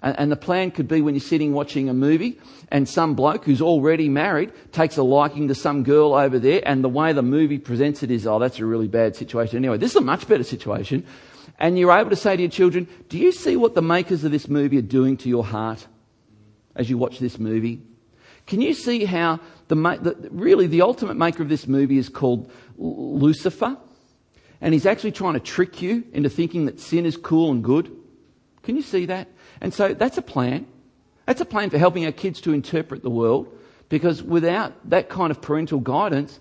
And 0.00 0.30
the 0.30 0.36
plan 0.36 0.70
could 0.70 0.86
be 0.86 1.00
when 1.00 1.14
you're 1.14 1.20
sitting 1.20 1.52
watching 1.52 1.88
a 1.88 1.94
movie 1.94 2.38
and 2.68 2.88
some 2.88 3.14
bloke 3.14 3.44
who's 3.44 3.60
already 3.60 4.08
married 4.08 4.52
takes 4.70 4.96
a 4.96 5.02
liking 5.02 5.48
to 5.48 5.56
some 5.56 5.82
girl 5.82 6.14
over 6.14 6.38
there 6.38 6.62
and 6.64 6.84
the 6.84 6.88
way 6.88 7.12
the 7.12 7.22
movie 7.22 7.58
presents 7.58 8.04
it 8.04 8.10
is, 8.12 8.24
oh, 8.24 8.38
that's 8.38 8.60
a 8.60 8.64
really 8.64 8.86
bad 8.86 9.16
situation. 9.16 9.56
Anyway, 9.56 9.76
this 9.76 9.90
is 9.90 9.96
a 9.96 10.00
much 10.00 10.28
better 10.28 10.44
situation. 10.44 11.04
And 11.58 11.76
you're 11.76 11.90
able 11.90 12.10
to 12.10 12.16
say 12.16 12.36
to 12.36 12.42
your 12.42 12.50
children, 12.50 12.86
do 13.08 13.18
you 13.18 13.32
see 13.32 13.56
what 13.56 13.74
the 13.74 13.82
makers 13.82 14.22
of 14.22 14.30
this 14.30 14.46
movie 14.46 14.78
are 14.78 14.82
doing 14.82 15.16
to 15.16 15.28
your 15.28 15.44
heart 15.44 15.84
as 16.76 16.88
you 16.88 16.96
watch 16.96 17.18
this 17.18 17.40
movie? 17.40 17.82
Can 18.46 18.60
you 18.60 18.74
see 18.74 19.04
how 19.04 19.40
the, 19.66 19.74
the 19.74 20.28
really 20.30 20.68
the 20.68 20.82
ultimate 20.82 21.16
maker 21.16 21.42
of 21.42 21.48
this 21.48 21.66
movie 21.66 21.98
is 21.98 22.08
called 22.08 22.52
Lucifer? 22.76 23.76
And 24.60 24.72
he's 24.72 24.86
actually 24.86 25.12
trying 25.12 25.34
to 25.34 25.40
trick 25.40 25.82
you 25.82 26.04
into 26.12 26.30
thinking 26.30 26.66
that 26.66 26.78
sin 26.78 27.04
is 27.04 27.16
cool 27.16 27.50
and 27.50 27.64
good. 27.64 27.94
Can 28.62 28.76
you 28.76 28.82
see 28.82 29.06
that? 29.06 29.28
And 29.60 29.72
so 29.72 29.94
that's 29.94 30.18
a 30.18 30.22
plan. 30.22 30.66
That's 31.26 31.40
a 31.40 31.44
plan 31.44 31.70
for 31.70 31.78
helping 31.78 32.06
our 32.06 32.12
kids 32.12 32.40
to 32.42 32.52
interpret 32.52 33.02
the 33.02 33.10
world 33.10 33.54
because 33.88 34.22
without 34.22 34.72
that 34.90 35.08
kind 35.08 35.30
of 35.30 35.40
parental 35.40 35.80
guidance, 35.80 36.38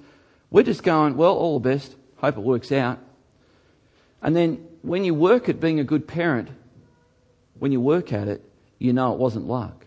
we're 0.50 0.64
just 0.64 0.84
going, 0.84 1.18
well, 1.18 1.34
all 1.34 1.60
the 1.60 1.70
best, 1.70 1.96
hope 2.18 2.38
it 2.38 2.42
works 2.42 2.72
out. 2.72 3.00
And 4.22 4.36
then 4.36 4.66
when 4.82 5.04
you 5.04 5.14
work 5.14 5.50
at 5.50 5.60
being 5.60 5.80
a 5.80 5.84
good 5.84 6.08
parent, 6.08 6.50
when 7.60 7.72
you 7.72 7.82
work 7.82 8.14
at 8.14 8.28
it, 8.28 8.44
you 8.80 8.94
know 8.94 9.14
it 9.14 9.20
wasn't 9.20 9.48
luck. 9.48 9.86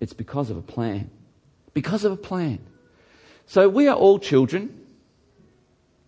It's 0.00 0.12
because 0.12 0.50
of 0.50 0.56
a 0.56 0.62
plan. 0.62 1.10
Because 1.74 2.04
of 2.04 2.12
a 2.12 2.16
plan. 2.16 2.58
So 3.46 3.68
we 3.68 3.88
are 3.88 3.96
all 3.96 4.18
children. 4.18 4.86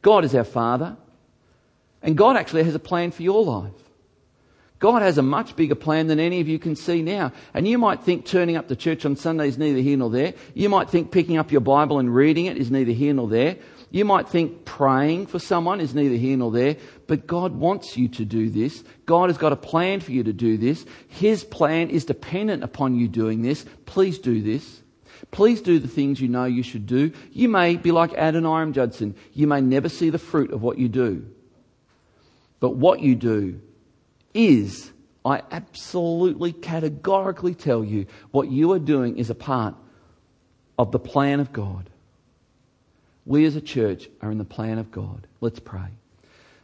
God 0.03 0.25
is 0.25 0.35
our 0.35 0.45
Father. 0.45 0.97
And 2.03 2.17
God 2.17 2.37
actually 2.37 2.65
has 2.65 2.75
a 2.75 2.81
plan 2.81 3.11
for 3.11 3.23
your 3.23 3.45
life. 3.45 3.73
God 4.81 5.03
has 5.03 5.19
a 5.19 5.23
much 5.23 5.57
bigger 5.57 5.75
plan 5.75 6.07
than 6.07 6.19
any 6.19 6.41
of 6.41 6.49
you 6.49 6.59
can 6.59 6.75
see 6.75 7.03
now. 7.03 7.33
And 7.53 7.69
you 7.69 7.77
might 7.77 8.03
think 8.03 8.25
turning 8.25 8.57
up 8.57 8.69
to 8.69 8.77
church 8.77 9.05
on 9.05 9.15
Sunday 9.15 9.47
is 9.47 9.59
neither 9.59 9.81
here 9.81 9.99
nor 9.99 10.09
there. 10.09 10.33
You 10.55 10.71
might 10.71 10.89
think 10.89 11.13
picking 11.13 11.37
up 11.37 11.53
your 11.53 11.61
Bible 11.61 11.99
and 11.99 12.13
reading 12.13 12.47
it 12.47 12.57
is 12.57 12.71
neither 12.71 12.93
here 12.93 13.13
nor 13.13 13.29
there. 13.29 13.59
You 13.91 14.07
might 14.07 14.29
think 14.29 14.65
praying 14.65 15.27
for 15.27 15.39
someone 15.39 15.81
is 15.81 15.95
neither 15.95 16.15
here 16.15 16.37
nor 16.37 16.51
there. 16.51 16.77
But 17.09 17.27
God 17.27 17.57
wants 17.57 17.99
you 17.99 18.09
to 18.09 18.25
do 18.25 18.49
this. 18.49 18.83
God 19.05 19.29
has 19.29 19.37
got 19.37 19.53
a 19.53 19.57
plan 19.57 20.01
for 20.01 20.13
you 20.13 20.25
to 20.25 20.33
do 20.33 20.57
this. 20.57 20.87
His 21.09 21.45
plan 21.45 21.91
is 21.91 22.07
dependent 22.07 22.65
upon 22.65 22.95
you 22.95 23.07
doing 23.07 23.43
this. 23.43 23.67
Please 23.85 24.19
do 24.19 24.41
this. 24.41 24.81
Please 25.31 25.61
do 25.61 25.79
the 25.79 25.89
things 25.89 26.23
you 26.23 26.29
know 26.29 26.47
you 26.47 26.63
should 26.63 26.87
do. 26.87 27.13
You 27.33 27.51
may 27.51 27.77
be 27.77 27.93
like 27.93 28.13
Adoniram 28.13 28.73
Judson. 28.73 29.15
You 29.35 29.47
may 29.47 29.61
never 29.61 29.91
see 29.91 30.09
the 30.09 30.19
fruit 30.19 30.53
of 30.53 30.63
what 30.63 30.79
you 30.79 30.89
do. 30.89 31.27
But 32.61 32.77
what 32.77 33.01
you 33.01 33.15
do 33.15 33.61
is, 34.35 34.91
I 35.25 35.43
absolutely 35.51 36.53
categorically 36.53 37.55
tell 37.55 37.85
you, 37.85 38.07
what 38.31 38.51
you 38.51 38.73
are 38.73 38.79
doing 38.79 39.19
is 39.19 39.31
a 39.31 39.35
part 39.35 39.75
of 40.79 40.93
the 40.93 40.99
plan 40.99 41.41
of 41.41 41.53
God. 41.53 41.91
We 43.27 43.45
as 43.45 43.57
a 43.57 43.61
church 43.61 44.09
are 44.23 44.31
in 44.31 44.39
the 44.39 44.45
plan 44.45 44.79
of 44.79 44.91
God. 44.91 45.27
Let's 45.41 45.61
pray. 45.61 45.89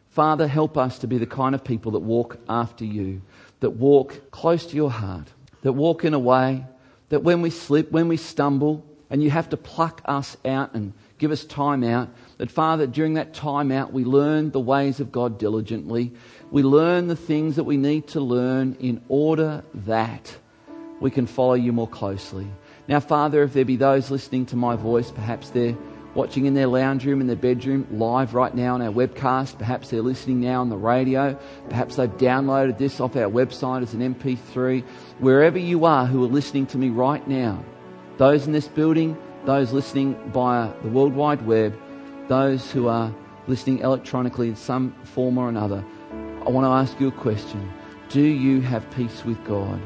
Father, 0.09 0.47
help 0.47 0.77
us 0.77 0.99
to 0.99 1.07
be 1.07 1.19
the 1.19 1.27
kind 1.27 1.53
of 1.53 1.63
people 1.63 1.91
that 1.91 1.99
walk 1.99 2.39
after 2.49 2.83
you, 2.83 3.21
that 3.59 3.71
walk 3.71 4.31
close 4.31 4.65
to 4.65 4.75
your 4.75 4.89
heart, 4.89 5.27
that 5.61 5.73
walk 5.73 6.03
in 6.03 6.13
a 6.13 6.19
way 6.19 6.65
that 7.09 7.23
when 7.23 7.41
we 7.41 7.49
slip, 7.49 7.91
when 7.91 8.07
we 8.07 8.17
stumble, 8.17 8.83
and 9.09 9.23
you 9.23 9.29
have 9.29 9.49
to 9.49 9.57
pluck 9.57 10.01
us 10.05 10.35
out 10.43 10.73
and 10.73 10.93
give 11.17 11.31
us 11.31 11.45
time 11.45 11.83
out, 11.83 12.09
that 12.37 12.51
Father, 12.51 12.87
during 12.87 13.13
that 13.13 13.33
time 13.33 13.71
out, 13.71 13.93
we 13.93 14.03
learn 14.03 14.51
the 14.51 14.59
ways 14.59 14.99
of 14.99 15.11
God 15.11 15.39
diligently 15.39 16.13
we 16.51 16.63
learn 16.63 17.07
the 17.07 17.15
things 17.15 17.57
that 17.57 17.65
we 17.65 17.77
need 17.77 18.07
to 18.07 18.21
learn 18.21 18.77
in 18.79 19.01
order 19.09 19.63
that 19.73 20.37
we 20.99 21.11
can 21.11 21.27
follow 21.27 21.53
you 21.53 21.73
more 21.73 21.87
closely. 21.87 22.47
Now, 22.87 22.99
Father, 22.99 23.43
if 23.43 23.53
there 23.53 23.65
be 23.65 23.75
those 23.75 24.09
listening 24.09 24.45
to 24.47 24.55
my 24.55 24.75
voice, 24.75 25.11
perhaps 25.11 25.49
they're 25.49 25.77
watching 26.15 26.45
in 26.45 26.53
their 26.53 26.67
lounge 26.67 27.05
room, 27.05 27.21
in 27.21 27.27
their 27.27 27.35
bedroom, 27.35 27.85
live 27.91 28.33
right 28.33 28.55
now 28.55 28.73
on 28.73 28.81
our 28.81 28.91
webcast. 28.91 29.57
Perhaps 29.59 29.89
they're 29.89 30.01
listening 30.01 30.39
now 30.39 30.61
on 30.61 30.69
the 30.69 30.77
radio. 30.77 31.37
Perhaps 31.69 31.97
they've 31.97 32.09
downloaded 32.17 32.77
this 32.77 32.99
off 32.99 33.15
our 33.15 33.29
website 33.29 33.83
as 33.83 33.93
an 33.93 34.15
MP3. 34.15 34.83
Wherever 35.19 35.59
you 35.59 35.85
are 35.85 36.05
who 36.05 36.23
are 36.23 36.29
listening 36.29 36.65
to 36.67 36.77
me 36.77 36.89
right 36.89 37.27
now, 37.27 37.63
those 38.17 38.47
in 38.47 38.53
this 38.53 38.67
building, 38.67 39.17
those 39.45 39.73
listening 39.73 40.15
via 40.31 40.73
the 40.81 40.89
World 40.89 41.13
Wide 41.13 41.45
Web, 41.45 41.77
those 42.29 42.71
who 42.71 42.87
are 42.87 43.13
listening 43.47 43.79
electronically 43.79 44.47
in 44.49 44.55
some 44.55 44.95
form 45.03 45.37
or 45.37 45.49
another, 45.49 45.85
I 46.45 46.49
want 46.49 46.65
to 46.65 46.69
ask 46.69 46.99
you 46.99 47.07
a 47.07 47.11
question. 47.11 47.71
Do 48.09 48.21
you 48.21 48.61
have 48.61 48.89
peace 48.91 49.25
with 49.25 49.43
God? 49.43 49.81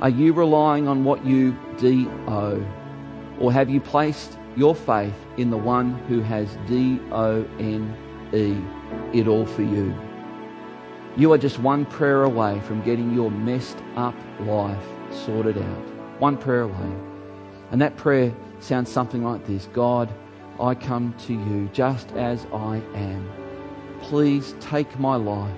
Are 0.00 0.08
you 0.08 0.32
relying 0.32 0.86
on 0.86 1.04
what 1.04 1.24
you 1.24 1.56
D 1.78 2.06
O? 2.28 2.64
Or 3.40 3.52
have 3.52 3.68
you 3.68 3.80
placed 3.80 4.38
your 4.56 4.74
faith 4.74 5.14
in 5.36 5.50
the 5.50 5.56
one 5.56 5.94
who 6.06 6.20
has 6.20 6.56
D 6.66 7.00
O 7.10 7.44
N 7.58 7.96
E, 8.32 9.18
it 9.18 9.26
all 9.26 9.46
for 9.46 9.62
you? 9.62 9.94
You 11.16 11.32
are 11.32 11.38
just 11.38 11.58
one 11.58 11.86
prayer 11.86 12.22
away 12.22 12.60
from 12.60 12.82
getting 12.82 13.12
your 13.12 13.30
messed 13.30 13.78
up 13.96 14.14
life 14.40 14.84
sorted 15.10 15.58
out. 15.58 16.20
One 16.20 16.36
prayer 16.36 16.62
away. 16.62 16.92
And 17.70 17.80
that 17.80 17.96
prayer 17.96 18.32
sounds 18.60 18.90
something 18.90 19.24
like 19.24 19.46
this 19.46 19.68
God, 19.72 20.12
I 20.60 20.74
come 20.74 21.14
to 21.26 21.32
you 21.32 21.68
just 21.72 22.12
as 22.12 22.46
I 22.52 22.76
am 22.94 23.41
please 24.12 24.54
take 24.60 24.98
my 24.98 25.16
life, 25.16 25.50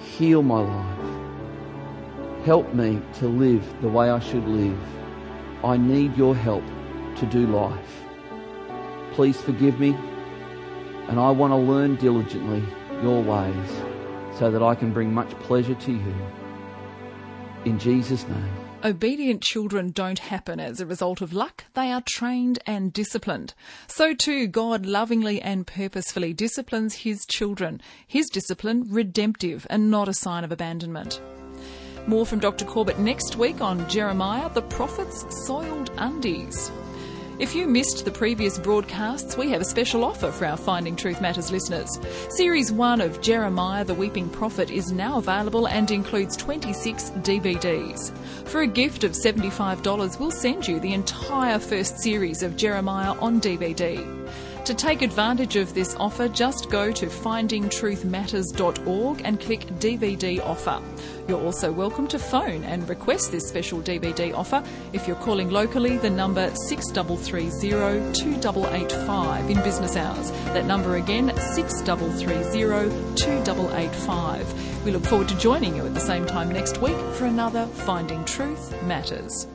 heal 0.00 0.42
my 0.42 0.58
life. 0.58 2.44
Help 2.44 2.74
me 2.74 3.00
to 3.12 3.28
live 3.28 3.64
the 3.80 3.86
way 3.86 4.10
I 4.10 4.18
should 4.18 4.44
live. 4.48 4.76
I 5.62 5.76
need 5.76 6.16
your 6.16 6.34
help 6.34 6.64
to 7.18 7.26
do 7.26 7.46
life. 7.46 8.02
Please 9.12 9.40
forgive 9.40 9.78
me, 9.78 9.96
and 11.06 11.20
I 11.20 11.30
want 11.30 11.52
to 11.52 11.56
learn 11.56 11.94
diligently 11.94 12.64
your 13.04 13.22
ways 13.22 13.70
so 14.36 14.50
that 14.50 14.64
I 14.64 14.74
can 14.74 14.92
bring 14.92 15.14
much 15.14 15.30
pleasure 15.38 15.76
to 15.76 15.92
you. 15.92 16.14
In 17.64 17.78
Jesus' 17.78 18.26
name. 18.26 18.71
Obedient 18.84 19.42
children 19.42 19.92
don't 19.92 20.18
happen 20.18 20.58
as 20.58 20.80
a 20.80 20.86
result 20.86 21.20
of 21.20 21.32
luck, 21.32 21.64
they 21.74 21.92
are 21.92 22.02
trained 22.04 22.58
and 22.66 22.92
disciplined. 22.92 23.54
So 23.86 24.12
too, 24.12 24.48
God 24.48 24.86
lovingly 24.86 25.40
and 25.40 25.64
purposefully 25.64 26.32
disciplines 26.32 26.96
His 26.96 27.24
children. 27.26 27.80
His 28.08 28.28
discipline, 28.28 28.88
redemptive 28.90 29.68
and 29.70 29.88
not 29.88 30.08
a 30.08 30.14
sign 30.14 30.42
of 30.42 30.50
abandonment. 30.50 31.20
More 32.08 32.26
from 32.26 32.40
Dr. 32.40 32.64
Corbett 32.64 32.98
next 32.98 33.36
week 33.36 33.60
on 33.60 33.88
Jeremiah, 33.88 34.50
the 34.50 34.62
prophet's 34.62 35.24
soiled 35.46 35.92
undies. 35.98 36.72
If 37.38 37.54
you 37.54 37.66
missed 37.66 38.04
the 38.04 38.10
previous 38.10 38.58
broadcasts, 38.58 39.38
we 39.38 39.48
have 39.50 39.62
a 39.62 39.64
special 39.64 40.04
offer 40.04 40.30
for 40.30 40.44
our 40.44 40.56
Finding 40.56 40.94
Truth 40.94 41.22
Matters 41.22 41.50
listeners. 41.50 41.98
Series 42.28 42.70
1 42.70 43.00
of 43.00 43.22
Jeremiah 43.22 43.84
the 43.84 43.94
Weeping 43.94 44.28
Prophet 44.28 44.70
is 44.70 44.92
now 44.92 45.16
available 45.16 45.66
and 45.66 45.90
includes 45.90 46.36
26 46.36 47.10
DVDs. 47.22 48.14
For 48.46 48.60
a 48.60 48.66
gift 48.66 49.02
of 49.02 49.12
$75, 49.12 50.20
we'll 50.20 50.30
send 50.30 50.68
you 50.68 50.78
the 50.78 50.92
entire 50.92 51.58
first 51.58 51.98
series 51.98 52.42
of 52.42 52.56
Jeremiah 52.56 53.18
on 53.18 53.40
DVD. 53.40 53.96
To 54.66 54.74
take 54.74 55.02
advantage 55.02 55.56
of 55.56 55.74
this 55.74 55.96
offer, 55.96 56.28
just 56.28 56.70
go 56.70 56.92
to 56.92 57.06
findingtruthmatters.org 57.06 59.22
and 59.24 59.40
click 59.40 59.66
DVD 59.80 60.40
offer. 60.40 60.80
You're 61.28 61.40
also 61.40 61.70
welcome 61.70 62.08
to 62.08 62.18
phone 62.18 62.64
and 62.64 62.88
request 62.88 63.30
this 63.30 63.48
special 63.48 63.80
DVD 63.80 64.34
offer. 64.34 64.62
If 64.92 65.06
you're 65.06 65.16
calling 65.16 65.50
locally, 65.50 65.96
the 65.96 66.10
number 66.10 66.52
6330 66.54 68.12
2885 68.12 69.50
in 69.50 69.62
business 69.62 69.96
hours. 69.96 70.30
That 70.52 70.66
number 70.66 70.96
again, 70.96 71.32
6330 71.36 73.14
2885. 73.14 74.84
We 74.84 74.90
look 74.90 75.04
forward 75.04 75.28
to 75.28 75.38
joining 75.38 75.76
you 75.76 75.86
at 75.86 75.94
the 75.94 76.00
same 76.00 76.26
time 76.26 76.50
next 76.50 76.78
week 76.78 76.98
for 77.14 77.26
another 77.26 77.66
Finding 77.66 78.24
Truth 78.24 78.82
Matters. 78.82 79.46